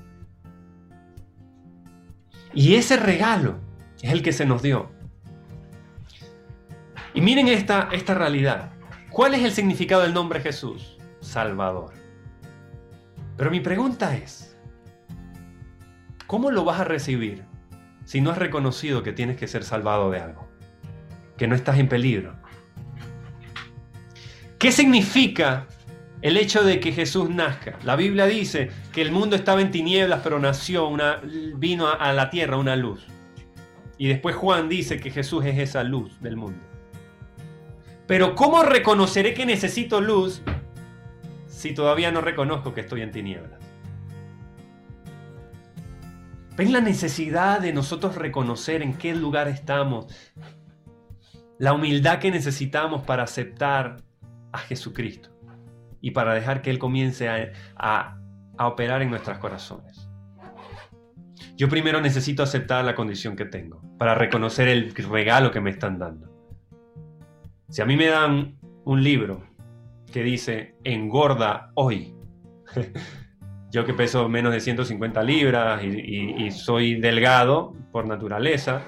Y 2.54 2.76
ese 2.76 2.98
regalo 2.98 3.60
es 4.02 4.12
el 4.12 4.22
que 4.22 4.34
se 4.34 4.46
nos 4.46 4.62
dio. 4.62 4.95
Y 7.16 7.22
miren 7.22 7.48
esta, 7.48 7.90
esta 7.92 8.14
realidad. 8.14 8.74
¿Cuál 9.10 9.34
es 9.34 9.44
el 9.44 9.52
significado 9.52 10.04
del 10.04 10.14
nombre 10.14 10.42
Jesús? 10.42 10.98
Salvador. 11.22 11.94
Pero 13.38 13.50
mi 13.50 13.62
pregunta 13.62 14.16
es, 14.16 14.58
¿cómo 16.28 16.52
lo 16.52 16.66
vas 16.66 16.82
a 16.82 16.84
recibir 16.84 17.44
si 18.04 18.22
no 18.22 18.32
has 18.32 18.38
reconocido 18.38 19.02
que 19.02 19.14
tienes 19.14 19.38
que 19.38 19.48
ser 19.48 19.64
salvado 19.64 20.12
de 20.12 20.20
algo? 20.20 20.48
Que 21.38 21.48
no 21.48 21.56
estás 21.56 21.80
en 21.80 21.88
peligro. 21.88 22.36
¿Qué 24.60 24.72
significa 24.72 25.68
el 26.22 26.38
hecho 26.38 26.64
de 26.64 26.80
que 26.80 26.92
Jesús 26.92 27.30
nazca. 27.30 27.78
La 27.84 27.96
Biblia 27.96 28.26
dice 28.26 28.72
que 28.92 29.04
el 29.04 29.12
mundo 29.12 29.36
estaba 29.36 29.62
en 29.62 29.70
tinieblas, 29.70 30.22
pero 30.24 30.40
nació, 30.40 30.88
una, 30.88 31.22
vino 31.56 31.88
a, 31.88 32.12
la 32.14 32.32
tierra 32.32 32.58
una 32.58 32.76
luz. 32.76 33.06
Y 34.00 34.08
después 34.08 34.36
Juan 34.36 34.68
dice 34.68 35.00
que 35.00 35.12
Jesús 35.12 35.46
es 35.46 35.60
esa 35.60 35.84
luz 35.84 36.20
del 36.22 36.36
mundo. 36.36 36.75
Pero 38.08 38.36
¿cómo 38.36 38.64
reconoceré 38.64 39.34
que 39.34 39.46
necesito 39.46 40.00
luz 40.00 40.44
si 41.48 41.74
todavía 41.74 42.12
no 42.12 42.22
reconozco 42.22 42.74
que 42.74 42.82
estoy 42.82 43.02
en 43.02 43.12
tinieblas? 43.12 43.60
¿Ven 46.56 46.72
la 46.72 46.82
necesidad 46.82 47.60
de 47.60 47.74
nosotros 47.74 48.16
reconocer 48.16 48.82
en 48.82 48.94
qué 48.94 49.14
lugar 49.14 49.48
estamos? 49.48 50.08
La 51.58 51.74
humildad 51.74 52.20
que 52.20 52.32
necesitamos 52.32 53.04
para 53.04 53.24
aceptar 53.24 53.98
a 54.54 54.60
Jesucristo 54.60 55.30
y 56.00 56.12
para 56.12 56.34
dejar 56.34 56.62
que 56.62 56.70
Él 56.70 56.80
comience 56.80 57.28
a, 57.76 58.18
operar 58.58 59.02
en 59.02 59.10
nuestros 59.10 59.38
corazones. 59.40 60.08
Yo 61.58 61.68
primero 61.68 62.00
necesito 62.00 62.44
aceptar 62.44 62.86
la 62.86 62.96
condición 62.96 63.36
que 63.36 63.46
tengo 63.46 63.82
para 63.98 64.16
reconocer 64.16 64.68
el 64.68 64.94
regalo 64.94 65.52
que 65.52 65.60
me 65.60 65.72
están 65.72 65.98
dando. 65.98 66.35
Si 67.70 67.82
a 67.82 67.86
mí 67.86 67.96
me 67.96 68.08
dan 68.08 68.58
un 68.84 69.04
libro 69.04 69.44
que 70.12 70.24
dice 70.24 70.76
engorda 70.84 71.72
hoy, 71.74 72.14
yo 73.72 73.86
que 73.86 73.94
peso 73.94 74.30
menos 74.30 74.54
de 74.54 74.60
150 74.60 75.24
libras 75.24 75.84
y, 75.84 76.52
soy 76.52 76.96
delgado 76.96 77.74
por 77.92 78.08
naturaleza, 78.08 78.84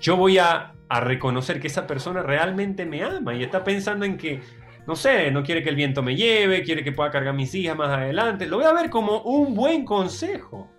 yo 0.00 0.16
voy 0.16 0.38
a, 0.38 0.74
a, 0.88 1.00
reconocer 1.00 1.60
que 1.60 1.66
esa 1.66 1.86
persona 1.86 2.22
realmente 2.22 2.86
me 2.86 3.02
ama 3.02 3.34
y 3.34 3.42
está 3.42 3.62
pensando 3.62 4.04
en 4.04 4.16
que 4.16 4.40
no 4.86 4.96
sé, 4.96 5.30
no 5.30 5.42
quiere 5.42 5.62
que 5.62 5.70
el 5.70 5.76
viento 5.76 6.02
me 6.02 6.16
lleve, 6.16 6.62
quiere 6.62 6.82
que 6.82 6.92
pueda 6.92 7.10
cargar 7.10 7.34
mis 7.34 7.54
hijas 7.54 7.76
más 7.76 7.90
adelante. 7.90 8.46
Lo 8.46 8.56
voy 8.56 8.66
a 8.66 8.72
ver 8.72 8.90
como 8.90 9.22
un 9.22 9.54
buen 9.54 9.84
consejo. 9.84 10.70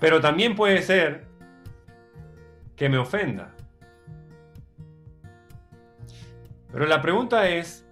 Pero 0.00 0.20
también 0.20 0.56
puede 0.56 0.82
ser 0.82 1.26
que 2.74 2.88
me 2.88 2.98
ofenda. 2.98 3.55
Pero 6.76 6.88
la 6.88 7.00
pregunta 7.00 7.48
es, 7.48 7.86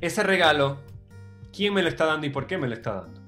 ese 0.00 0.22
regalo, 0.22 0.80
¿quién 1.52 1.74
me 1.74 1.82
lo 1.82 1.90
está 1.90 2.06
dando 2.06 2.26
y 2.26 2.30
por 2.30 2.46
qué 2.46 2.56
me 2.56 2.66
lo 2.66 2.72
está 2.72 3.02
dando? 3.02 3.20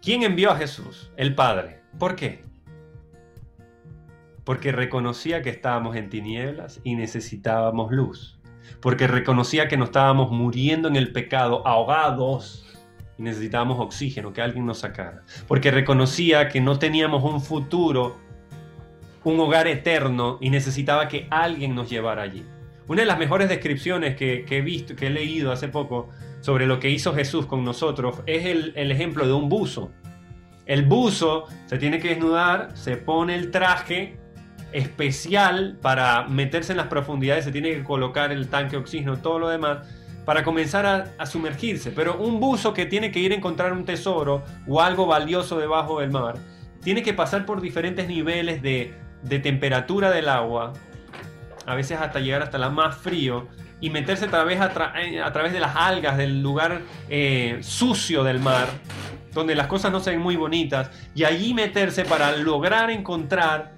¿Quién 0.00 0.22
envió 0.22 0.50
a 0.50 0.56
Jesús? 0.56 1.12
El 1.18 1.34
Padre. 1.34 1.82
¿Por 1.98 2.16
qué? 2.16 2.42
porque 4.44 4.72
reconocía 4.72 5.42
que 5.42 5.50
estábamos 5.50 5.94
en 5.94 6.08
tinieblas 6.08 6.80
y 6.82 6.96
necesitábamos 6.96 7.92
luz, 7.92 8.40
porque 8.80 9.06
reconocía 9.06 9.68
que 9.68 9.76
nos 9.76 9.90
estábamos 9.90 10.30
muriendo 10.32 10.88
en 10.88 10.96
el 10.96 11.12
pecado, 11.12 11.64
ahogados, 11.68 12.66
y 13.18 13.22
necesitábamos 13.22 13.78
oxígeno, 13.78 14.32
que 14.32 14.42
alguien 14.42 14.66
nos 14.66 14.78
sacara, 14.78 15.22
porque 15.46 15.70
reconocía 15.70 16.48
que 16.48 16.60
no 16.60 16.78
teníamos 16.78 17.22
un 17.22 17.40
futuro, 17.40 18.18
un 19.24 19.38
hogar 19.40 19.66
eterno, 19.68 20.38
y 20.40 20.50
necesitaba 20.50 21.08
que 21.08 21.26
alguien 21.30 21.74
nos 21.74 21.90
llevara 21.90 22.22
allí. 22.22 22.44
Una 22.90 23.02
de 23.02 23.06
las 23.06 23.20
mejores 23.20 23.48
descripciones 23.48 24.16
que, 24.16 24.44
he 24.48 24.60
visto, 24.62 24.96
que 24.96 25.06
he 25.06 25.10
leído 25.10 25.52
hace 25.52 25.68
poco 25.68 26.08
sobre 26.40 26.66
lo 26.66 26.80
que 26.80 26.90
hizo 26.90 27.14
Jesús 27.14 27.46
con 27.46 27.64
nosotros 27.64 28.20
es 28.26 28.46
el, 28.46 28.90
ejemplo 28.90 29.26
de 29.28 29.32
un 29.32 29.48
buzo. 29.48 29.92
El 30.66 30.86
buzo 30.86 31.44
se 31.66 31.78
tiene 31.78 32.00
que 32.00 32.08
desnudar, 32.08 32.76
se 32.76 32.96
pone 32.96 33.36
el 33.36 33.52
traje 33.52 34.18
especial 34.72 35.78
para 35.80 36.26
meterse 36.26 36.72
en 36.72 36.78
las 36.78 36.88
profundidades, 36.88 37.44
se 37.44 37.52
tiene 37.52 37.70
que 37.74 37.84
colocar 37.84 38.32
el 38.32 38.48
tanque 38.48 38.72
de 38.72 38.78
oxígeno, 38.78 39.18
todo 39.18 39.38
lo 39.38 39.48
demás, 39.48 39.86
para 40.24 40.42
comenzar 40.42 41.12
a, 41.16 41.26
sumergirse. 41.26 41.92
Pero 41.92 42.18
un 42.18 42.40
buzo 42.40 42.74
que 42.74 42.86
tiene 42.86 43.12
que 43.12 43.20
ir 43.20 43.30
a 43.30 43.36
encontrar 43.36 43.72
un 43.72 43.84
tesoro 43.84 44.42
o 44.66 44.80
algo 44.80 45.06
valioso 45.06 45.60
debajo 45.60 46.00
del 46.00 46.10
mar, 46.10 46.38
tiene 46.82 47.04
que 47.04 47.14
pasar 47.14 47.46
por 47.46 47.60
diferentes 47.60 48.08
niveles 48.08 48.62
de, 48.62 48.94
temperatura 49.38 50.10
del 50.10 50.28
agua, 50.28 50.72
a 51.66 51.74
veces 51.74 52.00
hasta 52.00 52.20
llegar 52.20 52.42
hasta 52.42 52.58
la 52.58 52.70
más 52.70 52.96
frío, 52.96 53.48
y 53.80 53.90
meterse 53.90 54.26
a 54.26 54.28
través, 54.28 54.60
a, 54.60 54.70
través 54.70 55.52
de 55.52 55.60
las 55.60 55.74
algas 55.74 56.18
del 56.18 56.42
lugar 56.42 56.82
eh, 57.08 57.58
sucio 57.62 58.22
del 58.24 58.38
mar 58.38 58.68
donde 59.32 59.54
las 59.54 59.66
cosas 59.66 59.92
no 59.92 60.00
se 60.00 60.10
ven 60.10 60.20
muy 60.20 60.36
bonitas, 60.36 60.90
y 61.14 61.24
allí 61.24 61.54
meterse 61.54 62.04
para 62.04 62.36
lograr 62.36 62.90
encontrar 62.90 63.76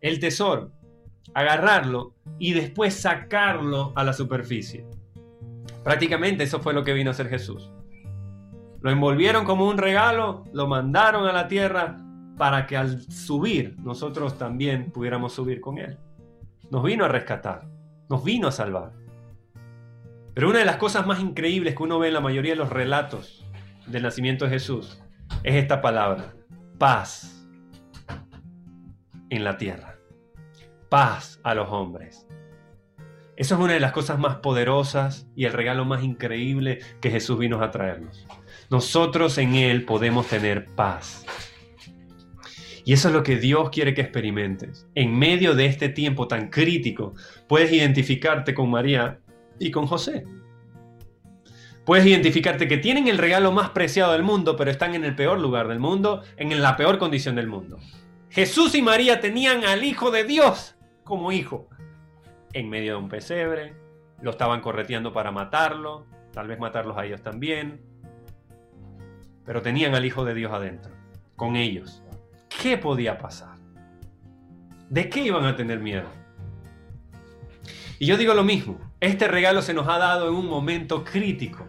el 0.00 0.20
tesoro, 0.20 0.70
agarrarlo 1.34 2.14
y 2.38 2.52
después 2.52 2.94
sacarlo 2.94 3.92
a 3.96 4.04
la 4.04 4.12
superficie. 4.12 4.86
Prácticamente 5.82 6.44
eso 6.44 6.60
fue 6.60 6.74
lo 6.74 6.84
que 6.84 6.92
vino 6.92 7.10
a 7.10 7.12
hacer 7.12 7.28
Jesús. 7.28 7.70
Lo 8.80 8.90
envolvieron 8.90 9.44
como 9.44 9.66
un 9.66 9.78
regalo, 9.78 10.44
lo 10.52 10.66
mandaron 10.66 11.26
a 11.26 11.32
la 11.32 11.48
tierra 11.48 11.98
para 12.38 12.66
que 12.66 12.76
al 12.76 13.02
subir 13.12 13.76
nosotros 13.80 14.38
también 14.38 14.90
pudiéramos 14.90 15.34
subir 15.34 15.60
con 15.60 15.78
Él. 15.78 15.98
Nos 16.70 16.82
vino 16.82 17.04
a 17.04 17.08
rescatar, 17.08 17.68
nos 18.08 18.24
vino 18.24 18.48
a 18.48 18.52
salvar. 18.52 18.92
Pero 20.34 20.50
una 20.50 20.60
de 20.60 20.64
las 20.64 20.76
cosas 20.76 21.06
más 21.06 21.20
increíbles 21.20 21.74
que 21.74 21.82
uno 21.82 21.98
ve 21.98 22.08
en 22.08 22.14
la 22.14 22.20
mayoría 22.20 22.52
de 22.52 22.58
los 22.58 22.70
relatos 22.70 23.44
del 23.86 24.04
nacimiento 24.04 24.44
de 24.44 24.52
Jesús 24.52 25.02
es 25.42 25.56
esta 25.56 25.80
palabra, 25.80 26.34
paz 26.78 27.44
en 29.30 29.44
la 29.44 29.58
tierra, 29.58 29.98
paz 30.88 31.40
a 31.42 31.54
los 31.54 31.68
hombres. 31.70 32.26
Eso 33.36 33.54
es 33.54 33.60
una 33.60 33.72
de 33.72 33.80
las 33.80 33.92
cosas 33.92 34.18
más 34.18 34.36
poderosas 34.36 35.28
y 35.36 35.44
el 35.44 35.52
regalo 35.52 35.84
más 35.84 36.02
increíble 36.02 36.80
que 37.00 37.10
Jesús 37.10 37.38
vino 37.38 37.62
a 37.62 37.70
traernos. 37.70 38.26
Nosotros 38.70 39.38
en 39.38 39.54
Él 39.54 39.84
podemos 39.84 40.26
tener 40.26 40.66
paz. 40.74 41.24
Y 42.88 42.94
eso 42.94 43.08
es 43.08 43.14
lo 43.14 43.22
que 43.22 43.36
Dios 43.36 43.68
quiere 43.68 43.92
que 43.92 44.00
experimentes. 44.00 44.88
En 44.94 45.14
medio 45.18 45.54
de 45.54 45.66
este 45.66 45.90
tiempo 45.90 46.26
tan 46.26 46.48
crítico, 46.48 47.12
puedes 47.46 47.70
identificarte 47.70 48.54
con 48.54 48.70
María 48.70 49.20
y 49.58 49.70
con 49.70 49.86
José. 49.86 50.24
Puedes 51.84 52.06
identificarte 52.06 52.66
que 52.66 52.78
tienen 52.78 53.06
el 53.06 53.18
regalo 53.18 53.52
más 53.52 53.68
preciado 53.68 54.12
del 54.12 54.22
mundo, 54.22 54.56
pero 54.56 54.70
están 54.70 54.94
en 54.94 55.04
el 55.04 55.14
peor 55.14 55.38
lugar 55.38 55.68
del 55.68 55.80
mundo, 55.80 56.22
en 56.38 56.62
la 56.62 56.78
peor 56.78 56.96
condición 56.96 57.36
del 57.36 57.46
mundo. 57.46 57.76
Jesús 58.30 58.74
y 58.74 58.80
María 58.80 59.20
tenían 59.20 59.66
al 59.66 59.84
Hijo 59.84 60.10
de 60.10 60.24
Dios 60.24 60.74
como 61.04 61.30
hijo 61.30 61.68
en 62.54 62.70
medio 62.70 62.92
de 62.92 63.02
un 63.02 63.10
pesebre, 63.10 63.74
lo 64.22 64.30
estaban 64.30 64.62
correteando 64.62 65.12
para 65.12 65.30
matarlo, 65.30 66.06
tal 66.32 66.48
vez 66.48 66.58
matarlos 66.58 66.96
a 66.96 67.04
ellos 67.04 67.20
también, 67.20 67.82
pero 69.44 69.60
tenían 69.60 69.94
al 69.94 70.06
Hijo 70.06 70.24
de 70.24 70.32
Dios 70.32 70.54
adentro, 70.54 70.90
con 71.36 71.54
ellos. 71.54 72.02
¿Qué 72.48 72.76
podía 72.76 73.18
pasar? 73.18 73.56
¿De 74.88 75.08
qué 75.08 75.20
iban 75.20 75.44
a 75.44 75.54
tener 75.56 75.80
miedo? 75.80 76.08
Y 77.98 78.06
yo 78.06 78.16
digo 78.16 78.34
lo 78.34 78.44
mismo, 78.44 78.78
este 79.00 79.28
regalo 79.28 79.60
se 79.62 79.74
nos 79.74 79.88
ha 79.88 79.98
dado 79.98 80.28
en 80.28 80.34
un 80.34 80.46
momento 80.46 81.04
crítico. 81.04 81.66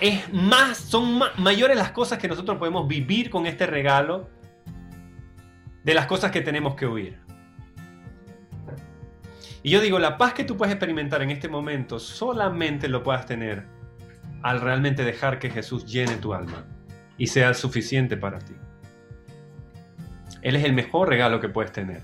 Es 0.00 0.32
más, 0.32 0.78
son 0.78 1.20
mayores 1.36 1.76
las 1.76 1.90
cosas 1.90 2.18
que 2.18 2.28
nosotros 2.28 2.56
podemos 2.56 2.88
vivir 2.88 3.28
con 3.30 3.46
este 3.46 3.66
regalo 3.66 4.30
de 5.84 5.94
las 5.94 6.06
cosas 6.06 6.30
que 6.30 6.40
tenemos 6.40 6.74
que 6.74 6.86
huir. 6.86 7.18
Y 9.62 9.70
yo 9.70 9.80
digo, 9.80 9.98
la 9.98 10.16
paz 10.16 10.32
que 10.32 10.44
tú 10.44 10.56
puedes 10.56 10.72
experimentar 10.72 11.20
en 11.20 11.30
este 11.30 11.48
momento 11.48 11.98
solamente 11.98 12.88
lo 12.88 13.02
puedas 13.02 13.26
tener 13.26 13.66
al 14.42 14.60
realmente 14.60 15.04
dejar 15.04 15.38
que 15.38 15.50
Jesús 15.50 15.84
llene 15.84 16.16
tu 16.16 16.32
alma 16.32 16.64
y 17.18 17.26
sea 17.26 17.52
suficiente 17.52 18.16
para 18.16 18.38
ti. 18.38 18.54
Él 20.42 20.56
es 20.56 20.64
el 20.64 20.72
mejor 20.72 21.08
regalo 21.08 21.40
que 21.40 21.48
puedes 21.48 21.72
tener. 21.72 22.02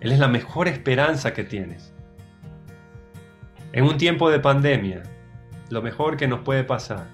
Él 0.00 0.12
es 0.12 0.18
la 0.18 0.28
mejor 0.28 0.68
esperanza 0.68 1.32
que 1.32 1.44
tienes. 1.44 1.94
En 3.72 3.84
un 3.84 3.96
tiempo 3.96 4.30
de 4.30 4.38
pandemia, 4.38 5.02
lo 5.70 5.82
mejor 5.82 6.16
que 6.16 6.28
nos 6.28 6.40
puede 6.40 6.64
pasar 6.64 7.06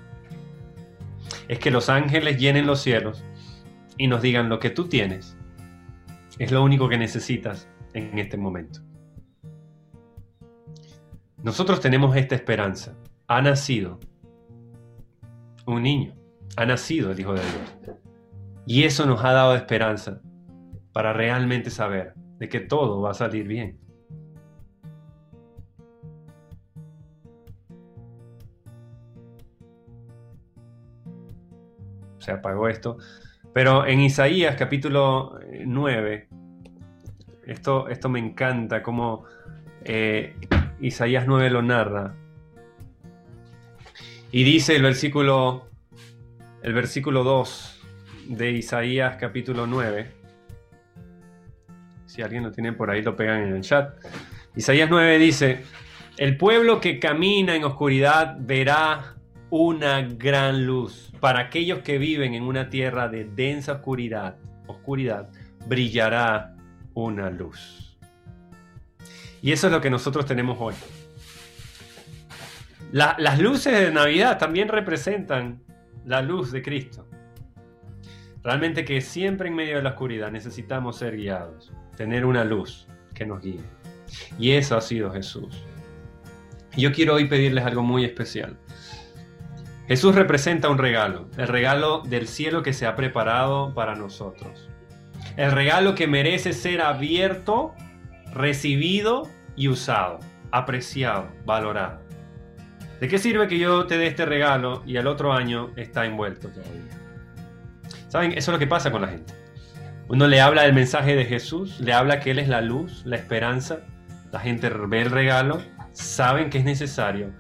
es 1.49 1.59
que 1.59 1.71
los 1.71 1.89
ángeles 1.89 2.39
llenen 2.39 2.67
los 2.67 2.81
cielos 2.81 3.25
y 3.97 4.07
nos 4.07 4.23
digan 4.23 4.49
lo 4.49 4.59
que 4.61 4.71
tú 4.71 4.89
tienes. 4.89 5.37
Es 6.39 6.53
lo 6.53 6.63
único 6.63 6.89
que 6.89 6.99
necesitas 6.99 7.69
en 7.93 8.19
este 8.19 8.37
momento. 8.37 8.81
Nosotros 11.43 11.81
tenemos 11.81 12.17
esta 12.17 12.35
esperanza. 12.35 12.95
Ha 13.27 13.41
nacido 13.41 13.99
un 15.67 15.83
niño, 15.83 16.15
ha 16.57 16.67
nacido 16.67 17.13
el 17.13 17.21
Hijo 17.21 17.35
de 17.35 17.41
Dios. 17.41 17.99
Y 18.67 18.85
eso 18.85 19.07
nos 19.07 19.25
ha 19.25 19.33
dado 19.33 19.55
esperanza 19.55 20.21
para 20.93 21.13
realmente 21.13 21.71
saber 21.71 22.15
de 22.39 22.49
que 22.49 22.61
todo 22.61 23.01
va 23.01 23.11
a 23.11 23.15
salir 23.15 23.47
bien. 23.47 23.79
Se 32.19 32.33
apagó 32.33 32.69
esto. 32.69 32.99
Pero 33.53 33.87
en 33.87 34.01
Isaías 34.01 34.57
capítulo 34.57 35.39
9, 35.65 36.29
esto, 37.47 37.89
esto 37.89 38.09
me 38.09 38.21
encanta, 38.21 38.83
como 38.83 39.25
eh, 39.85 40.37
Isaías 40.81 41.25
9 41.27 41.51
lo 41.51 41.63
narra. 41.63 42.15
Y 44.31 44.45
dice 44.45 44.77
el 44.77 44.83
versículo, 44.83 45.67
el 46.63 46.73
versículo 46.73 47.25
2 47.25 47.80
de 48.31 48.53
Isaías 48.53 49.17
capítulo 49.17 49.67
9. 49.67 50.07
Si 52.07 52.23
alguien 52.23 52.45
lo 52.45 52.53
tiene 52.53 52.73
por 52.73 52.89
ahí, 52.89 53.03
lo 53.03 53.17
pegan 53.17 53.43
en 53.43 53.57
el 53.57 53.63
chat. 53.63 53.93
Isaías 54.55 54.89
9 54.89 55.19
dice, 55.19 55.65
el 56.17 56.37
pueblo 56.37 56.81
que 56.81 57.01
camina 57.01 57.57
en 57.57 57.65
oscuridad 57.65 58.37
verá 58.39 59.17
una 59.51 60.03
gran 60.03 60.65
luz. 60.65 61.13
Para 61.19 61.41
aquellos 61.41 61.81
que 61.81 61.99
viven 61.99 62.35
en 62.35 62.45
una 62.45 62.71
tierra 62.71 63.09
de 63.09 63.25
densa 63.25 63.73
oscuridad, 63.73 64.37
oscuridad, 64.69 65.29
brillará 65.67 66.55
una 66.95 67.31
luz. 67.31 67.99
Y 69.43 69.51
eso 69.51 69.67
es 69.67 69.73
lo 69.73 69.81
que 69.81 69.91
nosotros 69.91 70.25
tenemos 70.25 70.57
hoy. 70.61 70.75
las 72.93 73.41
luces 73.41 73.73
de 73.73 73.91
Navidad 73.91 74.39
también 74.39 74.69
representan 74.69 75.63
la 76.05 76.23
luz 76.23 76.53
de 76.53 76.63
Cristo. 76.63 77.09
Realmente 78.43 78.85
que 78.85 79.01
siempre 79.01 79.49
en 79.49 79.55
medio 79.55 79.77
de 79.77 79.83
la 79.83 79.91
oscuridad 79.91 80.31
necesitamos 80.31 80.97
ser 80.97 81.17
guiados, 81.17 81.73
tener 81.97 82.25
una 82.25 82.45
luz 82.45 82.87
que 83.15 83.27
nos 83.27 83.43
guíe. 83.43 83.61
Y 84.39 84.53
eso 84.53 84.77
ha 84.77 84.81
sido 84.81 85.13
Jesús. 85.13 85.63
Yo 86.77 86.93
quiero 86.93 87.15
hoy 87.15 87.27
pedirles 87.29 87.65
algo 87.65 87.83
muy 87.83 88.05
especial. 88.05 88.57
Jesús 89.89 90.15
representa 90.15 90.71
un 90.71 90.79
regalo, 90.79 91.29
el 91.37 91.49
regalo 91.49 92.03
del 92.03 92.29
cielo 92.29 92.63
que 92.63 92.73
se 92.73 92.87
ha 92.87 92.95
preparado 92.95 93.75
para 93.75 93.95
nosotros. 93.95 94.69
El 95.37 95.53
regalo 95.53 95.95
que 95.95 96.07
merece 96.07 96.53
ser 96.53 96.81
abierto 96.81 97.75
recibido 98.33 99.29
y 99.57 99.69
usado, 99.69 100.21
apreciado, 100.53 101.29
valorado. 101.45 102.01
¿De 103.01 103.09
qué 103.09 103.19
sirve 103.19 103.49
que 103.49 103.59
yo 103.59 103.87
te 103.87 103.99
dé 103.99 104.07
este 104.07 104.25
regalo 104.27 104.83
y 104.87 104.97
al 104.97 105.07
otro 105.07 105.33
año 105.33 105.71
está 105.77 106.07
envuelto 106.07 106.49
todavía? 106.49 107.00
¿Saben? 108.11 108.33
Eso 108.33 108.51
es 108.51 108.55
lo 108.55 108.59
que 108.59 108.67
pasa 108.67 108.91
con 108.91 109.03
la 109.03 109.09
gente. 109.09 109.33
Uno 110.09 110.27
le 110.27 110.41
habla 110.41 110.63
del 110.63 110.73
mensaje 110.73 111.15
de 111.15 111.25
Jesús, 111.25 111.79
le 111.81 111.93
habla 111.93 112.19
que 112.19 112.33
Él 112.33 112.41
es 112.41 112.49
la 112.49 112.61
luz, 112.61 113.03
la 113.07 113.17
esperanza. 113.17 113.79
La 114.33 114.41
gente 114.41 114.69
ve 114.69 115.03
el 115.03 115.11
regalo, 115.11 115.63
saben 115.93 116.51
que 116.51 116.59
es 116.59 116.65
necesario. 116.65 117.33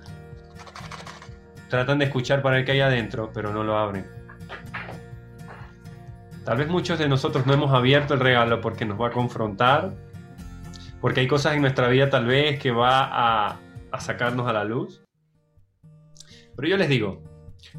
Tratan 1.69 1.99
de 1.99 2.05
escuchar 2.07 2.41
para 2.43 2.59
el 2.59 2.65
que 2.65 2.73
hay 2.73 2.81
adentro, 2.81 3.31
pero 3.35 3.53
no 3.53 3.65
lo 3.65 3.77
abren. 3.77 4.07
Tal 6.45 6.57
vez 6.57 6.69
muchos 6.69 6.99
de 6.99 7.09
nosotros 7.09 7.47
no 7.47 7.53
hemos 7.53 7.73
abierto 7.73 8.15
el 8.15 8.21
regalo 8.21 8.61
porque 8.61 8.85
nos 8.85 9.01
va 9.01 9.09
a 9.09 9.11
confrontar, 9.11 9.93
porque 11.01 11.21
hay 11.21 11.29
cosas 11.29 11.55
en 11.55 11.63
nuestra 11.63 11.89
vida 11.89 12.11
tal 12.11 12.27
vez 12.27 12.61
que 12.61 12.71
va 12.71 13.51
a, 13.51 13.61
sacarnos 13.99 14.47
a 14.49 14.53
la 14.53 14.65
luz. 14.65 15.03
Pero 16.57 16.69
yo 16.69 16.77
les 16.77 16.89
digo, 16.89 17.23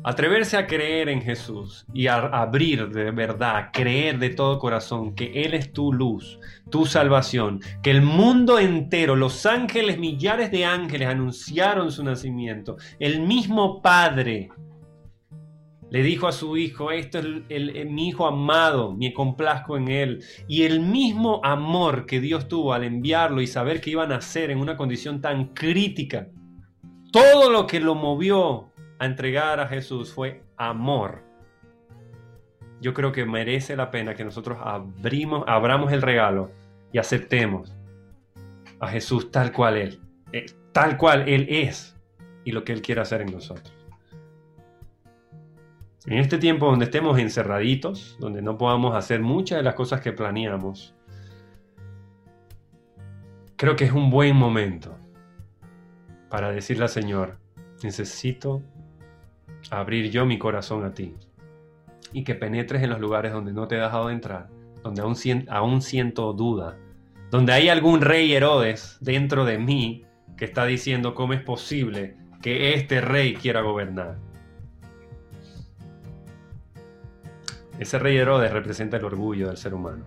atreverse 0.03 0.57
a 0.57 0.67
creer 0.67 1.09
en 1.09 1.21
Jesús 1.21 1.85
y 1.93 2.07
a 2.07 2.15
abrir 2.15 2.89
de 2.89 3.11
verdad, 3.11 3.69
creer 3.73 4.19
de 4.19 4.29
todo 4.29 4.59
corazón 4.59 5.15
que 5.15 5.43
Él 5.43 5.53
es 5.53 5.73
tu 5.73 5.93
luz, 5.93 6.39
tu 6.69 6.85
salvación, 6.85 7.61
que 7.83 7.91
el 7.91 8.01
mundo 8.01 8.59
entero, 8.59 9.15
los 9.15 9.45
ángeles, 9.45 9.99
millares 9.99 10.51
de 10.51 10.65
ángeles 10.65 11.07
anunciaron 11.07 11.91
su 11.91 12.03
nacimiento, 12.03 12.77
el 12.99 13.21
mismo 13.21 13.81
Padre 13.81 14.49
le 15.91 16.03
dijo 16.03 16.25
a 16.25 16.31
su 16.31 16.55
hijo, 16.55 16.91
esto 16.91 17.19
es 17.49 17.89
mi 17.89 18.07
hijo 18.07 18.25
amado, 18.25 18.93
me 18.93 19.11
complazco 19.11 19.75
en 19.75 19.89
él. 19.89 20.23
Y 20.47 20.63
el 20.63 20.79
mismo 20.79 21.41
amor 21.43 22.05
que 22.05 22.21
Dios 22.21 22.47
tuvo 22.47 22.71
al 22.73 22.85
enviarlo 22.85 23.41
y 23.41 23.47
saber 23.47 23.81
que 23.81 23.89
iba 23.89 24.03
a 24.03 24.07
nacer 24.07 24.51
en 24.51 24.59
una 24.59 24.77
condición 24.77 25.19
tan 25.19 25.47
crítica, 25.47 26.29
todo 27.11 27.51
lo 27.51 27.67
que 27.67 27.81
lo 27.81 27.95
movió 27.95 28.70
a 29.01 29.05
entregar 29.07 29.59
a 29.59 29.67
Jesús 29.67 30.13
fue 30.13 30.43
amor. 30.57 31.23
Yo 32.81 32.93
creo 32.93 33.11
que 33.11 33.25
merece 33.25 33.75
la 33.75 33.89
pena 33.89 34.13
que 34.13 34.23
nosotros 34.23 34.59
abrimos, 34.61 35.43
abramos 35.47 35.91
el 35.91 36.03
regalo 36.03 36.51
y 36.93 36.99
aceptemos 36.99 37.75
a 38.79 38.89
Jesús 38.89 39.31
tal 39.31 39.51
cual 39.51 39.77
Él, 39.77 39.99
eh, 40.31 40.45
tal 40.71 40.97
cual 40.97 41.27
Él 41.27 41.47
es 41.49 41.97
y 42.43 42.51
lo 42.51 42.63
que 42.63 42.73
Él 42.73 42.83
quiere 42.83 43.01
hacer 43.01 43.21
en 43.21 43.31
nosotros. 43.31 43.73
En 46.05 46.19
este 46.19 46.37
tiempo 46.37 46.67
donde 46.67 46.85
estemos 46.85 47.17
encerraditos, 47.17 48.17
donde 48.19 48.43
no 48.43 48.55
podamos 48.55 48.95
hacer 48.95 49.19
muchas 49.19 49.57
de 49.57 49.63
las 49.63 49.73
cosas 49.73 50.01
que 50.01 50.13
planeamos, 50.13 50.93
creo 53.55 53.75
que 53.75 53.85
es 53.85 53.93
un 53.93 54.11
buen 54.11 54.35
momento 54.35 54.95
para 56.29 56.51
decirle 56.51 56.83
al 56.83 56.89
Señor, 56.89 57.41
necesito 57.83 58.61
abrir 59.69 60.09
yo 60.09 60.25
mi 60.25 60.37
corazón 60.37 60.83
a 60.83 60.93
ti 60.93 61.15
y 62.13 62.23
que 62.23 62.35
penetres 62.35 62.83
en 62.83 62.89
los 62.89 62.99
lugares 62.99 63.31
donde 63.31 63.53
no 63.53 63.67
te 63.67 63.75
he 63.75 63.79
dejado 63.79 64.09
entrar, 64.09 64.47
donde 64.83 65.01
aún, 65.01 65.15
aún 65.49 65.81
siento 65.81 66.33
duda, 66.33 66.77
donde 67.29 67.53
hay 67.53 67.69
algún 67.69 68.01
rey 68.01 68.33
Herodes 68.33 68.97
dentro 68.99 69.45
de 69.45 69.57
mí 69.57 70.05
que 70.35 70.45
está 70.45 70.65
diciendo 70.65 71.15
cómo 71.15 71.33
es 71.33 71.41
posible 71.41 72.17
que 72.41 72.73
este 72.73 72.99
rey 72.99 73.35
quiera 73.35 73.61
gobernar. 73.61 74.17
Ese 77.79 77.97
rey 77.99 78.17
Herodes 78.17 78.51
representa 78.51 78.97
el 78.97 79.05
orgullo 79.05 79.47
del 79.47 79.57
ser 79.57 79.73
humano. 79.73 80.05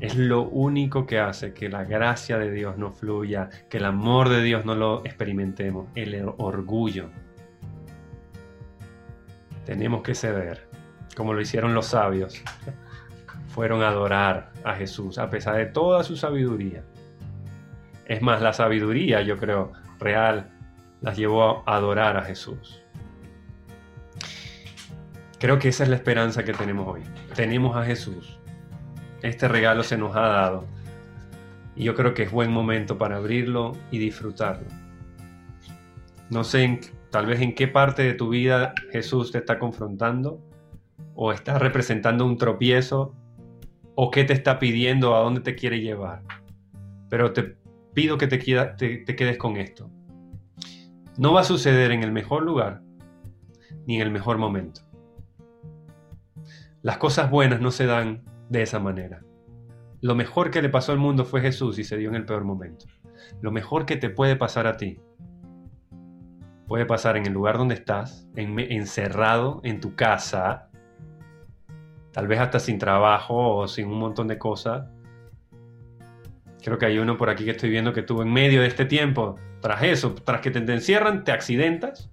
Es 0.00 0.16
lo 0.16 0.42
único 0.42 1.06
que 1.06 1.18
hace 1.18 1.54
que 1.54 1.68
la 1.68 1.84
gracia 1.84 2.36
de 2.38 2.50
Dios 2.50 2.76
no 2.76 2.92
fluya, 2.92 3.48
que 3.70 3.78
el 3.78 3.84
amor 3.84 4.28
de 4.28 4.42
Dios 4.42 4.64
no 4.64 4.74
lo 4.74 5.04
experimentemos, 5.04 5.88
el 5.94 6.28
orgullo. 6.36 7.10
Tenemos 9.64 10.02
que 10.02 10.14
ceder, 10.14 10.68
como 11.16 11.32
lo 11.32 11.40
hicieron 11.40 11.74
los 11.74 11.86
sabios. 11.86 12.42
Fueron 13.48 13.82
a 13.82 13.88
adorar 13.88 14.52
a 14.64 14.74
Jesús 14.74 15.18
a 15.18 15.30
pesar 15.30 15.56
de 15.56 15.66
toda 15.66 16.02
su 16.04 16.16
sabiduría. 16.16 16.82
Es 18.06 18.20
más, 18.20 18.42
la 18.42 18.52
sabiduría, 18.52 19.22
yo 19.22 19.38
creo, 19.38 19.72
real, 19.98 20.50
las 21.00 21.16
llevó 21.16 21.62
a 21.66 21.76
adorar 21.76 22.16
a 22.16 22.22
Jesús. 22.22 22.82
Creo 25.38 25.58
que 25.58 25.68
esa 25.68 25.84
es 25.84 25.90
la 25.90 25.96
esperanza 25.96 26.44
que 26.44 26.52
tenemos 26.52 26.88
hoy. 26.88 27.02
Tenemos 27.34 27.76
a 27.76 27.84
Jesús. 27.84 28.38
Este 29.22 29.48
regalo 29.48 29.82
se 29.82 29.96
nos 29.96 30.16
ha 30.16 30.20
dado. 30.20 30.66
Y 31.76 31.84
yo 31.84 31.94
creo 31.94 32.14
que 32.14 32.22
es 32.22 32.30
buen 32.30 32.50
momento 32.50 32.98
para 32.98 33.16
abrirlo 33.16 33.72
y 33.90 33.98
disfrutarlo. 33.98 34.68
No 36.30 36.44
sé, 36.44 36.80
tal 37.14 37.26
vez 37.26 37.40
en 37.42 37.54
qué 37.54 37.68
parte 37.68 38.02
de 38.02 38.14
tu 38.14 38.30
vida 38.30 38.74
Jesús 38.90 39.30
te 39.30 39.38
está 39.38 39.60
confrontando 39.60 40.40
o 41.14 41.30
está 41.30 41.60
representando 41.60 42.26
un 42.26 42.38
tropiezo 42.38 43.14
o 43.94 44.10
qué 44.10 44.24
te 44.24 44.32
está 44.32 44.58
pidiendo, 44.58 45.14
a 45.14 45.20
dónde 45.20 45.40
te 45.40 45.54
quiere 45.54 45.80
llevar. 45.80 46.24
Pero 47.08 47.32
te 47.32 47.56
pido 47.92 48.18
que 48.18 48.26
te, 48.26 48.36
te 48.36 49.14
quedes 49.14 49.38
con 49.38 49.58
esto. 49.58 49.88
No 51.16 51.32
va 51.32 51.42
a 51.42 51.44
suceder 51.44 51.92
en 51.92 52.02
el 52.02 52.10
mejor 52.10 52.42
lugar 52.42 52.82
ni 53.86 53.94
en 53.94 54.02
el 54.02 54.10
mejor 54.10 54.38
momento. 54.38 54.80
Las 56.82 56.98
cosas 56.98 57.30
buenas 57.30 57.60
no 57.60 57.70
se 57.70 57.86
dan 57.86 58.24
de 58.48 58.62
esa 58.62 58.80
manera. 58.80 59.22
Lo 60.00 60.16
mejor 60.16 60.50
que 60.50 60.62
le 60.62 60.68
pasó 60.68 60.90
al 60.90 60.98
mundo 60.98 61.24
fue 61.24 61.42
Jesús 61.42 61.78
y 61.78 61.84
se 61.84 61.96
dio 61.96 62.08
en 62.08 62.16
el 62.16 62.26
peor 62.26 62.42
momento. 62.42 62.86
Lo 63.40 63.52
mejor 63.52 63.86
que 63.86 63.94
te 63.94 64.10
puede 64.10 64.34
pasar 64.34 64.66
a 64.66 64.76
ti 64.76 64.98
puede 66.66 66.86
pasar 66.86 67.16
en 67.16 67.26
el 67.26 67.32
lugar 67.32 67.58
donde 67.58 67.74
estás, 67.74 68.26
encerrado 68.36 69.60
en 69.64 69.80
tu 69.80 69.94
casa, 69.94 70.68
tal 72.12 72.26
vez 72.26 72.40
hasta 72.40 72.58
sin 72.58 72.78
trabajo 72.78 73.56
o 73.56 73.68
sin 73.68 73.86
un 73.86 73.98
montón 73.98 74.28
de 74.28 74.38
cosas. 74.38 74.88
Creo 76.62 76.78
que 76.78 76.86
hay 76.86 76.98
uno 76.98 77.18
por 77.18 77.28
aquí 77.28 77.44
que 77.44 77.50
estoy 77.50 77.70
viendo 77.70 77.92
que 77.92 78.02
tuvo 78.02 78.22
en 78.22 78.32
medio 78.32 78.62
de 78.62 78.68
este 78.68 78.86
tiempo, 78.86 79.36
tras 79.60 79.82
eso, 79.82 80.14
tras 80.14 80.40
que 80.40 80.50
te 80.50 80.58
encierran, 80.58 81.24
te 81.24 81.32
accidentas 81.32 82.10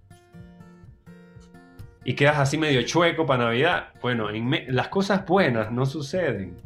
y 2.04 2.16
quedas 2.16 2.40
así 2.40 2.58
medio 2.58 2.82
chueco 2.82 3.26
para 3.26 3.46
Navidad. 3.46 3.90
Bueno, 4.02 4.28
las 4.68 4.88
cosas 4.90 5.26
buenas 5.26 5.72
no 5.72 5.86
suceden 5.86 6.58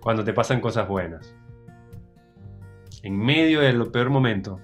cuando 0.00 0.24
te 0.24 0.32
pasan 0.32 0.60
cosas 0.60 0.88
buenas. 0.88 1.34
En 3.02 3.18
medio 3.18 3.60
del 3.60 3.90
peor 3.90 4.10
momento 4.10 4.60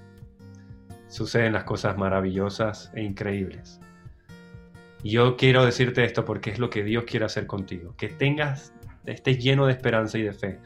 suceden 1.13 1.53
las 1.53 1.63
cosas 1.63 1.97
maravillosas 1.97 2.91
e 2.93 3.03
increíbles. 3.03 3.79
Y 5.03 5.11
yo 5.11 5.35
quiero 5.37 5.65
decirte 5.65 6.03
esto 6.03 6.25
porque 6.25 6.49
es 6.49 6.59
lo 6.59 6.69
que 6.69 6.83
Dios 6.83 7.03
quiere 7.03 7.25
hacer 7.25 7.45
contigo. 7.45 7.93
Que 7.97 8.07
tengas, 8.07 8.73
estés 9.05 9.37
lleno 9.43 9.65
de 9.65 9.73
esperanza 9.73 10.17
y 10.17 10.23
de 10.23 10.33
fe. 10.33 10.59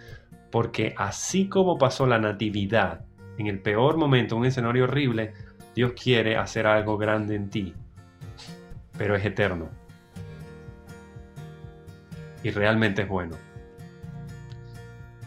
Porque 0.51 0.93
así 0.97 1.49
como 1.49 1.77
pasó 1.77 2.05
la 2.07 2.19
natividad 2.19 3.05
en 3.37 3.47
el 3.47 3.59
peor 3.59 3.97
momento, 3.97 4.35
un 4.35 4.45
escenario 4.45 4.85
horrible, 4.85 5.33
Dios 5.75 5.93
quiere 5.93 6.37
hacer 6.37 6.65
algo 6.65 6.97
grande 6.97 7.35
en 7.35 7.49
ti 7.49 7.73
pero 8.97 9.15
es 9.15 9.23
eterno. 9.23 9.69
Y 12.43 12.49
realmente 12.51 13.03
es 13.03 13.07
bueno. 13.07 13.35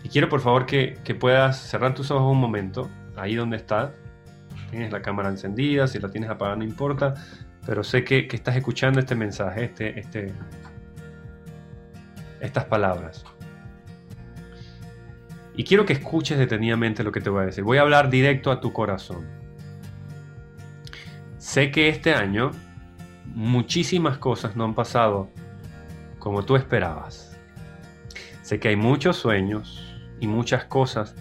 Y 0.03 0.09
quiero 0.09 0.29
por 0.29 0.41
favor 0.41 0.67
que, 0.67 0.99
puedas 1.19 1.59
cerrar 1.59 1.95
tus 1.95 2.11
ojos 2.11 2.31
un 2.31 2.39
momento, 2.39 2.91
ahí 3.17 3.35
donde 3.35 3.57
estás. 3.57 3.93
Tienes 4.71 4.93
la 4.93 5.03
cámara 5.03 5.29
encendida, 5.29 5.87
si 5.87 5.99
la 5.99 6.11
tienes 6.11 6.31
apagada 6.31 6.57
no 6.57 6.65
importa, 6.65 7.15
pero 7.67 7.83
sé 7.85 8.05
que, 8.05 8.29
estás 8.31 8.57
escuchando 8.57 9.01
este 9.01 9.15
mensaje, 9.15 9.65
este, 9.65 9.99
este, 9.99 10.33
estas 12.41 12.65
palabras. 12.65 13.25
Y 15.55 15.65
quiero 15.65 15.85
que 15.85 15.93
escuches 15.93 16.39
detenidamente 16.39 17.03
lo 17.05 17.13
que 17.13 17.21
te 17.21 17.29
voy 17.29 17.43
a 17.43 17.47
decir. 17.47 17.65
Voy 17.65 17.79
a 17.79 17.83
hablar 17.83 18.09
directo 18.09 18.51
a 18.51 18.61
tu 18.61 18.73
corazón. 18.73 19.27
Sé 21.37 21.71
que 21.71 21.89
este 21.89 22.15
año 22.15 22.53
muchísimas 23.27 24.19
cosas 24.19 24.57
no 24.57 24.65
han 24.65 24.75
pasado 24.75 25.31
como 26.19 26.45
tú 26.45 26.57
esperabas. 26.57 27.39
Sé 28.43 28.59
que 28.61 28.69
hay 28.69 28.77
muchos 28.77 29.17
sueños 29.17 29.97
y 30.21 30.27
muchas 30.27 30.65
cosas 30.65 31.15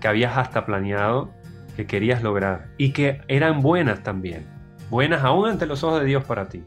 que 0.00 0.08
habías 0.08 0.36
hasta 0.36 0.66
planeado 0.66 1.32
que 1.76 1.86
querías 1.86 2.22
lograr 2.22 2.70
y 2.78 2.92
que 2.92 3.20
eran 3.28 3.60
buenas 3.60 4.02
también, 4.02 4.46
buenas 4.90 5.22
aún 5.22 5.48
ante 5.48 5.66
los 5.66 5.84
ojos 5.84 6.00
de 6.00 6.06
Dios 6.06 6.24
para 6.24 6.48
ti. 6.48 6.64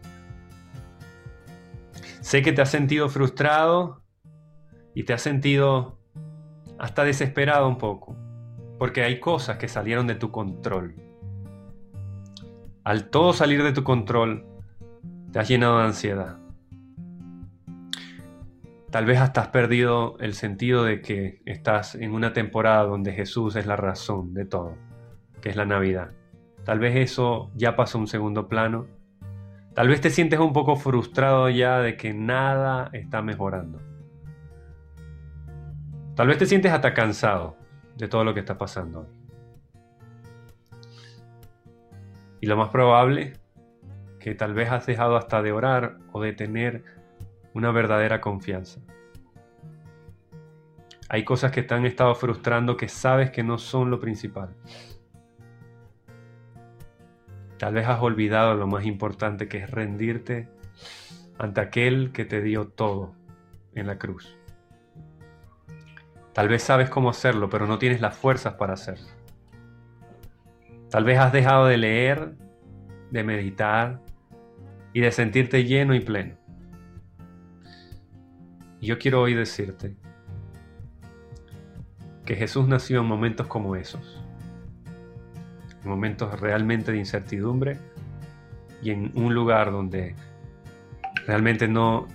Sé 2.22 2.44
que 2.44 2.54
te 2.54 2.62
has 2.62 2.70
sentido 2.70 3.10
frustrado 3.10 4.04
y 4.94 5.04
te 5.04 5.14
has 5.14 5.22
sentido 5.22 5.98
hasta 6.78 7.04
desesperado 7.04 7.68
un 7.68 7.78
poco, 7.78 8.16
porque 8.78 9.04
hay 9.04 9.20
cosas 9.20 9.58
que 9.58 9.68
salieron 9.68 10.06
de 10.06 10.16
tu 10.16 10.32
control. 10.32 10.96
Al 12.84 13.10
todo 13.10 13.34
salir 13.34 13.64
de 13.64 13.74
tu 13.74 13.84
control, 13.84 14.46
te 15.32 15.40
has 15.40 15.48
llenado 15.48 15.80
de 15.80 15.86
ansiedad. 15.86 16.38
Tal 18.92 19.06
vez 19.06 19.20
hasta 19.20 19.42
has 19.42 19.48
perdido 19.50 20.18
el 20.20 20.34
sentido 20.34 20.84
de 20.84 21.02
que 21.02 21.42
estás 21.46 21.96
en 21.96 22.14
una 22.14 22.34
temporada 22.34 22.84
donde 22.84 23.14
Jesús 23.14 23.56
es 23.56 23.66
la 23.66 23.76
razón 23.76 24.34
de 24.34 24.46
todo, 24.46 24.76
que 25.42 25.50
es 25.50 25.56
la 25.56 25.66
Navidad. 25.66 26.12
Tal 26.64 26.80
vez 26.80 26.96
eso 26.96 27.50
ya 27.56 27.76
pasó 27.76 27.98
a 27.98 28.02
un 28.02 28.08
segundo 28.08 28.48
plano. 28.48 28.88
Tal 29.74 29.88
vez 29.88 30.02
te 30.02 30.10
sientes 30.10 30.40
un 30.40 30.54
poco 30.54 30.76
frustrado 30.76 31.50
ya 31.50 31.80
de 31.80 31.96
que 31.96 32.14
nada 32.14 32.90
está 32.94 33.22
mejorando. 33.22 33.80
Tal 36.16 36.28
vez 36.28 36.38
te 36.38 36.46
sientes 36.46 36.72
hasta 36.72 36.94
cansado 36.94 37.56
de 37.96 38.08
todo 38.08 38.24
lo 38.24 38.34
que 38.34 38.42
está 38.42 38.58
pasando 38.58 39.02
hoy. 39.02 39.08
Y 42.42 42.48
lo 42.48 42.58
más 42.58 42.70
probable 42.70 43.34
que 44.20 44.36
tal 44.36 44.54
vez 44.54 44.70
has 44.70 44.86
dejado 44.86 45.16
hasta 45.16 45.42
de 45.42 45.52
orar 45.52 45.98
o 46.12 46.22
de 46.22 46.34
tener 46.34 46.84
una 47.54 47.72
verdadera 47.72 48.22
confianza. 48.22 48.82
Hay 51.10 51.24
cosas 51.24 51.52
que 51.52 51.64
te 51.64 51.74
han 51.74 51.86
estado 51.86 52.14
frustrando 52.16 52.78
que 52.78 52.88
sabes 52.88 53.32
que 53.32 53.44
no 53.44 53.58
son 53.58 53.90
lo 53.90 54.00
principal. 54.00 54.56
Tal 57.60 57.76
vez 57.76 57.88
has 57.88 58.02
olvidado 58.02 58.56
lo 58.56 58.66
más 58.66 58.86
importante 58.86 59.48
que 59.48 59.60
es 59.60 59.70
rendirte 59.70 60.50
ante 61.38 61.62
aquel 61.62 62.12
que 62.12 62.26
te 62.26 62.42
dio 62.42 62.70
todo 62.70 63.14
en 63.76 63.86
la 63.86 64.00
cruz. 64.00 64.36
Tal 66.34 66.48
vez 66.48 66.64
sabes 66.64 66.90
cómo 66.90 67.12
hacerlo, 67.12 67.50
pero 67.50 67.68
no 67.68 67.78
tienes 67.78 68.02
las 68.02 68.18
fuerzas 68.18 68.56
para 68.56 68.74
hacerlo. 68.74 69.08
Tal 70.90 71.04
vez 71.04 71.20
has 71.20 71.32
dejado 71.32 71.68
de 71.68 71.78
leer, 71.78 72.34
de 73.12 73.24
meditar, 73.24 74.02
y 74.94 75.02
de 75.02 75.12
sentirte 75.12 75.66
lleno 75.66 75.94
y 75.96 76.00
pleno. 76.00 76.36
Y 78.82 78.88
yo 78.88 78.98
quiero 78.98 79.22
hoy 79.22 79.34
decirte 79.34 79.96
que 82.26 82.36
Jesús 82.36 82.68
nació 82.68 83.02
en 83.02 83.06
momentos 83.06 83.48
como 83.48 83.76
esos, 83.76 84.24
en 85.84 85.90
momentos 85.90 86.40
realmente 86.40 86.92
de 86.92 86.98
incertidumbre 86.98 87.78
y 88.82 88.92
en 88.92 89.12
un 89.16 89.34
lugar 89.34 89.72
donde 89.72 90.16
realmente 91.26 91.68
no, 91.68 92.08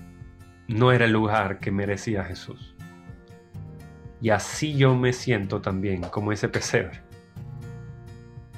no 0.69 0.93
era 0.93 1.05
el 1.05 1.13
lugar 1.13 1.61
que 1.61 1.71
merecía 1.71 2.25
Jesús. 2.25 2.75
Y 4.21 4.31
así 4.31 4.75
yo 4.75 4.95
me 4.97 5.13
siento 5.13 5.61
también 5.61 6.03
como 6.03 6.33
ese 6.33 6.49
pesebre. 6.49 7.03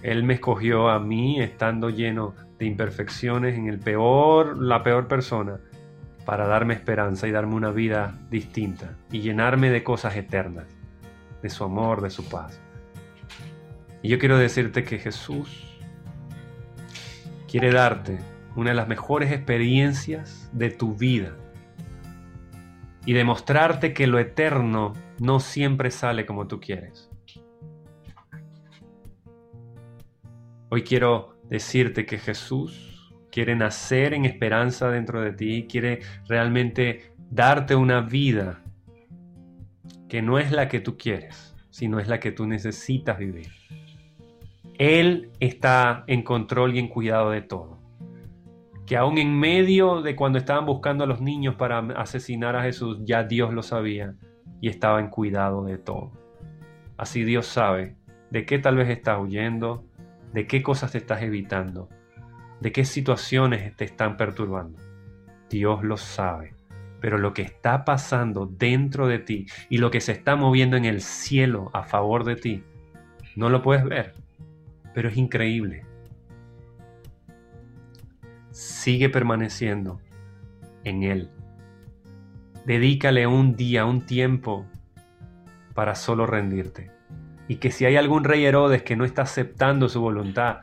Él 0.03 0.23
me 0.23 0.35
escogió 0.35 0.89
a 0.89 1.01
mí 1.01 1.41
estando 1.41 1.91
lleno 1.91 2.35
de 2.59 2.67
imperfecciones 2.67 3.57
en 3.57 3.69
el 3.69 3.79
peor, 3.79 4.57
la 4.59 4.83
peor 4.83 5.09
persona, 5.09 5.59
para 6.25 6.47
darme 6.47 6.75
esperanza 6.75 7.27
y 7.27 7.33
darme 7.33 7.55
una 7.55 7.71
vida 7.71 8.19
distinta 8.31 8.97
y 9.11 9.21
llenarme 9.21 9.71
de 9.71 9.83
cosas 9.83 10.17
eternas, 10.17 10.67
de 11.43 11.51
su 11.51 11.65
amor, 11.65 12.01
de 12.03 12.11
su 12.11 12.29
paz. 12.29 12.61
Y 14.07 14.09
yo 14.09 14.21
quiero 14.21 14.39
decirte 14.39 14.85
que 14.85 15.01
Jesús 15.01 15.49
quiere 17.51 17.73
darte 17.73 18.21
una 18.55 18.71
de 18.71 18.77
las 18.77 18.87
mejores 18.87 19.33
experiencias 19.33 20.49
de 20.53 20.71
tu 20.71 20.95
vida 20.95 21.37
y 23.05 23.15
demostrarte 23.15 23.93
que 23.93 24.07
lo 24.07 24.21
eterno 24.21 24.93
no 25.19 25.41
siempre 25.41 25.91
sale 25.91 26.25
como 26.25 26.47
tú 26.47 26.61
quieres. 26.61 27.11
Hoy 30.69 30.85
quiero 30.85 31.37
decirte 31.51 32.07
que 32.07 32.19
Jesús 32.19 33.13
quiere 33.33 33.57
nacer 33.57 34.15
en 34.15 34.25
esperanza 34.25 34.89
dentro 34.89 35.21
de 35.21 35.33
ti, 35.33 35.67
quiere 35.69 35.99
realmente 36.29 37.13
darte 37.29 37.75
una 37.75 38.03
vida 38.03 38.63
que 40.09 40.23
no 40.23 40.39
es 40.39 40.53
la 40.53 40.69
que 40.69 40.79
tú 40.79 40.97
quieres, 40.97 41.57
sino 41.71 41.99
es 41.99 42.07
la 42.07 42.21
que 42.21 42.31
tú 42.31 42.47
necesitas 42.47 43.19
vivir. 43.19 43.51
Él 44.79 45.31
está 45.41 46.05
en 46.07 46.23
control 46.23 46.75
y 46.75 46.79
en 46.79 46.89
cuidado 46.89 47.31
de 47.31 47.43
todo 47.43 47.77
que 48.87 48.97
aún 48.97 49.19
en 49.19 49.37
medio 49.39 50.01
de 50.01 50.15
cuando 50.15 50.39
estaban 50.39 50.65
buscando 50.65 51.05
a 51.05 51.07
los 51.09 51.21
niños 51.21 51.57
para 51.57 51.81
asesinar 51.97 52.55
a 52.55 52.63
Jesús, 52.63 52.99
ya 53.03 53.25
Dios 53.25 53.53
lo 53.53 53.63
sabía 53.63 54.15
y 54.61 54.69
estaba 54.69 55.01
en 55.01 55.09
cuidado 55.09 55.65
de 55.65 55.77
todo. 55.77 56.13
Así 56.97 57.25
Dios 57.25 57.47
sabe 57.47 57.97
de 58.31 58.47
qué 58.47 58.59
tal 58.61 58.77
vez 58.77 58.89
estás 58.89 59.19
huyendo, 59.21 59.85
de 60.33 60.47
qué 60.47 60.63
cosas 60.63 60.93
te 60.93 60.99
estás 60.99 61.23
evitando, 61.23 61.89
de 62.61 62.71
qué 62.71 62.85
situaciones 62.85 63.75
te 63.77 63.85
están 63.85 64.17
perturbando. 64.17 64.79
Dios 65.51 65.83
lo 65.83 65.97
sabe. 65.97 66.55
Pero 67.01 67.19
lo 67.19 67.35
que 67.35 67.43
está 67.43 67.85
pasando 67.85 68.47
dentro 68.47 69.07
de 69.07 69.19
ti 69.19 69.47
y 69.69 69.79
lo 69.79 69.91
que 69.91 70.01
se 70.01 70.13
está 70.13 70.35
moviendo 70.35 70.77
en 70.77 70.87
el 70.87 71.03
cielo 71.03 71.71
a 71.75 71.83
favor 71.83 72.25
de 72.25 72.37
ti, 72.37 72.63
no 73.35 73.51
lo 73.51 73.63
puedes 73.63 73.85
ver, 73.85 74.15
pero 74.97 75.11
es 75.11 75.17
increíble 75.19 75.85
sigue 78.57 79.11
permaneciendo 79.11 80.01
en 80.85 81.03
Él. 81.03 81.29
Dedícale 82.65 83.27
un 83.27 83.55
día, 83.55 83.85
un 83.85 84.07
tiempo 84.07 84.65
para 85.75 85.95
solo 85.95 86.25
rendirte. 86.27 86.91
Y 87.49 87.57
que 87.57 87.71
si 87.71 87.85
hay 87.85 87.97
algún 87.97 88.25
rey 88.25 88.47
Herodes 88.47 88.83
que 88.83 88.97
no 88.97 89.05
está 89.05 89.23
aceptando 89.23 89.91
su 89.91 90.01
voluntad, 90.01 90.61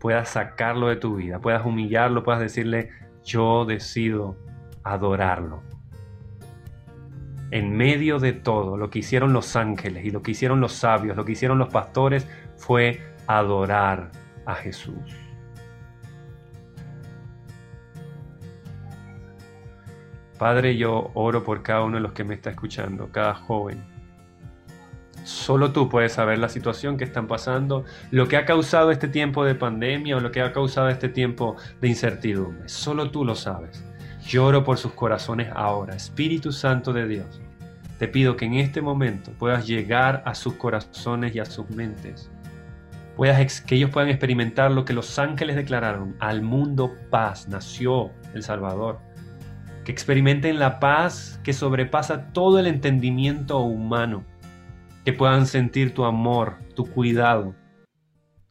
puedas 0.00 0.30
sacarlo 0.30 0.88
de 0.88 0.96
tu 0.96 1.14
vida, 1.14 1.38
puedas 1.38 1.64
humillarlo, 1.64 2.24
puedas 2.24 2.40
decirle, 2.40 2.90
yo 3.22 3.64
decido 3.64 4.36
adorarlo. 4.82 5.62
En 7.52 7.76
medio 7.76 8.18
de 8.18 8.32
todo, 8.32 8.76
lo 8.76 8.90
que 8.90 8.98
hicieron 8.98 9.32
los 9.32 9.54
ángeles 9.54 10.04
y 10.04 10.10
lo 10.10 10.22
que 10.22 10.32
hicieron 10.32 10.60
los 10.60 10.72
sabios, 10.72 11.16
lo 11.16 11.24
que 11.24 11.32
hicieron 11.32 11.58
los 11.58 11.68
pastores, 11.68 12.26
fue 12.56 13.14
adorar 13.26 14.10
a 14.44 14.54
Jesús. 14.54 14.96
Padre, 20.38 20.76
yo 20.76 21.10
oro 21.14 21.42
por 21.42 21.62
cada 21.62 21.82
uno 21.84 21.96
de 21.96 22.02
los 22.02 22.12
que 22.12 22.24
me 22.24 22.34
está 22.34 22.50
escuchando, 22.50 23.08
cada 23.10 23.34
joven. 23.34 23.82
Solo 25.24 25.72
tú 25.72 25.88
puedes 25.88 26.12
saber 26.12 26.38
la 26.38 26.48
situación 26.48 26.96
que 26.96 27.04
están 27.04 27.26
pasando, 27.26 27.84
lo 28.10 28.28
que 28.28 28.36
ha 28.36 28.44
causado 28.44 28.90
este 28.90 29.08
tiempo 29.08 29.44
de 29.44 29.54
pandemia 29.54 30.16
o 30.16 30.20
lo 30.20 30.30
que 30.30 30.40
ha 30.40 30.52
causado 30.52 30.88
este 30.88 31.08
tiempo 31.08 31.56
de 31.80 31.88
incertidumbre. 31.88 32.68
Solo 32.68 33.10
tú 33.10 33.24
lo 33.24 33.34
sabes. 33.34 33.82
Lloro 34.24 34.62
por 34.62 34.76
sus 34.76 34.92
corazones 34.92 35.48
ahora. 35.54 35.96
Espíritu 35.96 36.52
Santo 36.52 36.92
de 36.92 37.08
Dios, 37.08 37.40
te 37.98 38.06
pido 38.06 38.36
que 38.36 38.44
en 38.44 38.54
este 38.54 38.82
momento 38.82 39.32
puedas 39.38 39.66
llegar 39.66 40.22
a 40.26 40.34
sus 40.34 40.54
corazones 40.54 41.34
y 41.34 41.40
a 41.40 41.44
sus 41.44 41.68
mentes. 41.70 42.30
Que 43.16 43.76
ellos 43.76 43.90
puedan 43.90 44.10
experimentar 44.10 44.70
lo 44.70 44.84
que 44.84 44.92
los 44.92 45.18
ángeles 45.18 45.56
declararon. 45.56 46.16
Al 46.20 46.42
mundo 46.42 46.92
paz 47.10 47.48
nació 47.48 48.10
el 48.34 48.42
Salvador. 48.42 48.98
Que 49.84 49.92
experimenten 49.92 50.58
la 50.58 50.80
paz 50.80 51.40
que 51.42 51.52
sobrepasa 51.52 52.32
todo 52.32 52.58
el 52.58 52.66
entendimiento 52.66 53.58
humano, 53.60 54.24
que 55.04 55.12
puedan 55.12 55.46
sentir 55.46 55.94
tu 55.94 56.04
amor, 56.04 56.56
tu 56.74 56.84
cuidado, 56.84 57.54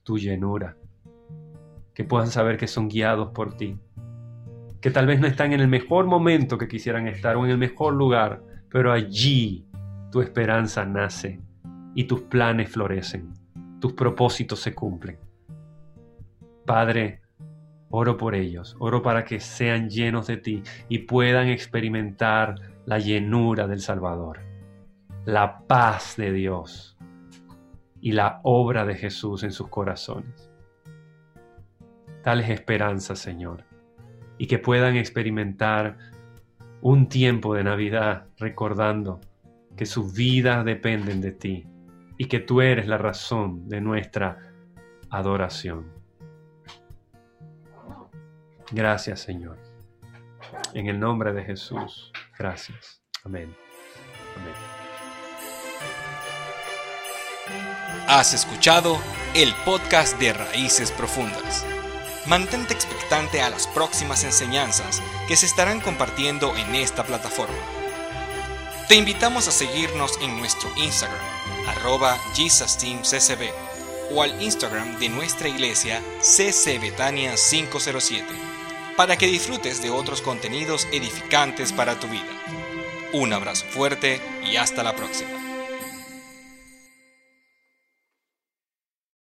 tu 0.03 0.18
llenura, 0.18 0.78
que 1.93 2.03
puedan 2.03 2.28
saber 2.28 2.57
que 2.57 2.68
son 2.68 2.88
guiados 2.88 3.32
por 3.34 3.57
ti, 3.57 3.78
que 4.82 4.91
tal 4.91 5.07
vez 5.07 5.20
no 5.20 5.28
están 5.28 5.51
en 5.51 5.59
el 5.59 5.68
mejor 5.68 6.05
momento 6.05 6.57
que 6.57 6.68
quisieran 6.68 7.07
estar 7.07 7.36
o 7.36 7.45
en 7.45 7.51
el 7.51 7.57
mejor 7.57 7.93
lugar, 7.93 8.41
pero 8.70 8.91
allí 8.91 9.68
tu 10.11 10.22
esperanza 10.22 10.86
nace 10.86 11.41
y 11.93 12.05
tus 12.05 12.22
planes 12.22 12.70
florecen, 12.72 13.34
tus 13.80 13.93
propósitos 13.93 14.59
se 14.59 14.73
cumplen. 14.73 15.17
Padre, 16.65 17.21
Oro 17.97 18.17
por 18.17 18.36
ellos, 18.36 18.76
oro 18.80 19.01
para 19.01 19.23
que 19.23 19.39
sean 19.39 19.89
llenos 19.89 20.28
de 20.28 20.36
ti 20.36 20.63
y 20.89 20.99
puedan 20.99 21.47
experimentar 21.47 22.55
la 22.86 22.99
llenura 22.99 23.67
del 23.67 23.80
Salvador, 23.80 24.39
la 25.23 25.59
paz 25.59 26.15
de 26.17 26.34
Dios 26.34 26.97
y 28.01 28.11
la 28.11 28.41
obra 28.43 28.86
de 28.86 28.95
Jesús 28.95 29.43
en 29.43 29.51
sus 29.53 29.69
corazones. 29.69 30.51
Dales 32.21 32.49
esperanza, 32.49 33.15
Señor, 33.15 33.63
y 34.38 34.47
que 34.47 34.59
puedan 34.59 34.97
experimentar 34.97 35.97
un 36.82 37.07
tiempo 37.07 37.53
de 37.53 37.63
Navidad 37.63 38.26
recordando 38.38 39.21
que 39.78 39.86
sus 39.86 40.13
vidas 40.13 40.65
dependen 40.65 41.21
de 41.21 41.32
ti 41.32 41.67
y 42.18 42.28
que 42.28 42.39
tú 42.39 42.61
eres 42.61 42.88
la 42.88 42.97
razón 42.97 43.68
de 43.68 43.82
nuestra 43.82 44.53
adoración. 45.09 45.91
Gracias, 48.72 49.22
Señor. 49.22 49.57
En 50.74 50.88
el 50.88 50.99
nombre 50.99 51.34
de 51.34 51.43
Jesús. 51.43 52.11
Gracias. 52.38 53.01
Amén. 53.24 53.55
Amén. 54.36 54.53
Has 58.07 58.34
escuchado 58.34 58.97
el 59.36 59.53
podcast 59.66 60.20
de 60.20 60.34
Raíces 60.34 60.91
Profundas. 60.91 61.66
Mantente 62.28 62.74
expectante 62.74 63.41
a 63.41 63.49
las 63.49 63.68
próximas 63.68 64.24
enseñanzas 64.24 65.01
que 65.28 65.36
se 65.36 65.45
estarán 65.45 65.80
compartiendo 65.80 66.55
en 66.55 66.76
esta 66.76 67.03
plataforma. 67.03 67.84
Te 68.88 68.93
invitamos 68.95 69.47
a 69.47 69.51
seguirnos 69.51 70.19
en 70.21 70.38
nuestro 70.38 70.69
Instagram, 70.77 71.19
arroba 71.67 72.19
JesusTeamCCB, 72.36 73.51
o 74.11 74.21
al 74.21 74.39
Instagram 74.39 74.99
de 74.99 75.09
nuestra 75.09 75.47
iglesia 75.47 76.03
CCBetania 76.21 77.33
507 77.36 78.25
para 78.95 79.17
que 79.17 79.25
disfrutes 79.25 79.81
de 79.81 79.89
otros 79.89 80.21
contenidos 80.21 80.88
edificantes 80.91 81.73
para 81.73 81.99
tu 81.99 82.07
vida. 82.07 82.29
Un 83.11 83.33
abrazo 83.33 83.65
fuerte 83.65 84.21
y 84.43 84.57
hasta 84.57 84.83
la 84.83 84.95
próxima. 84.95 85.45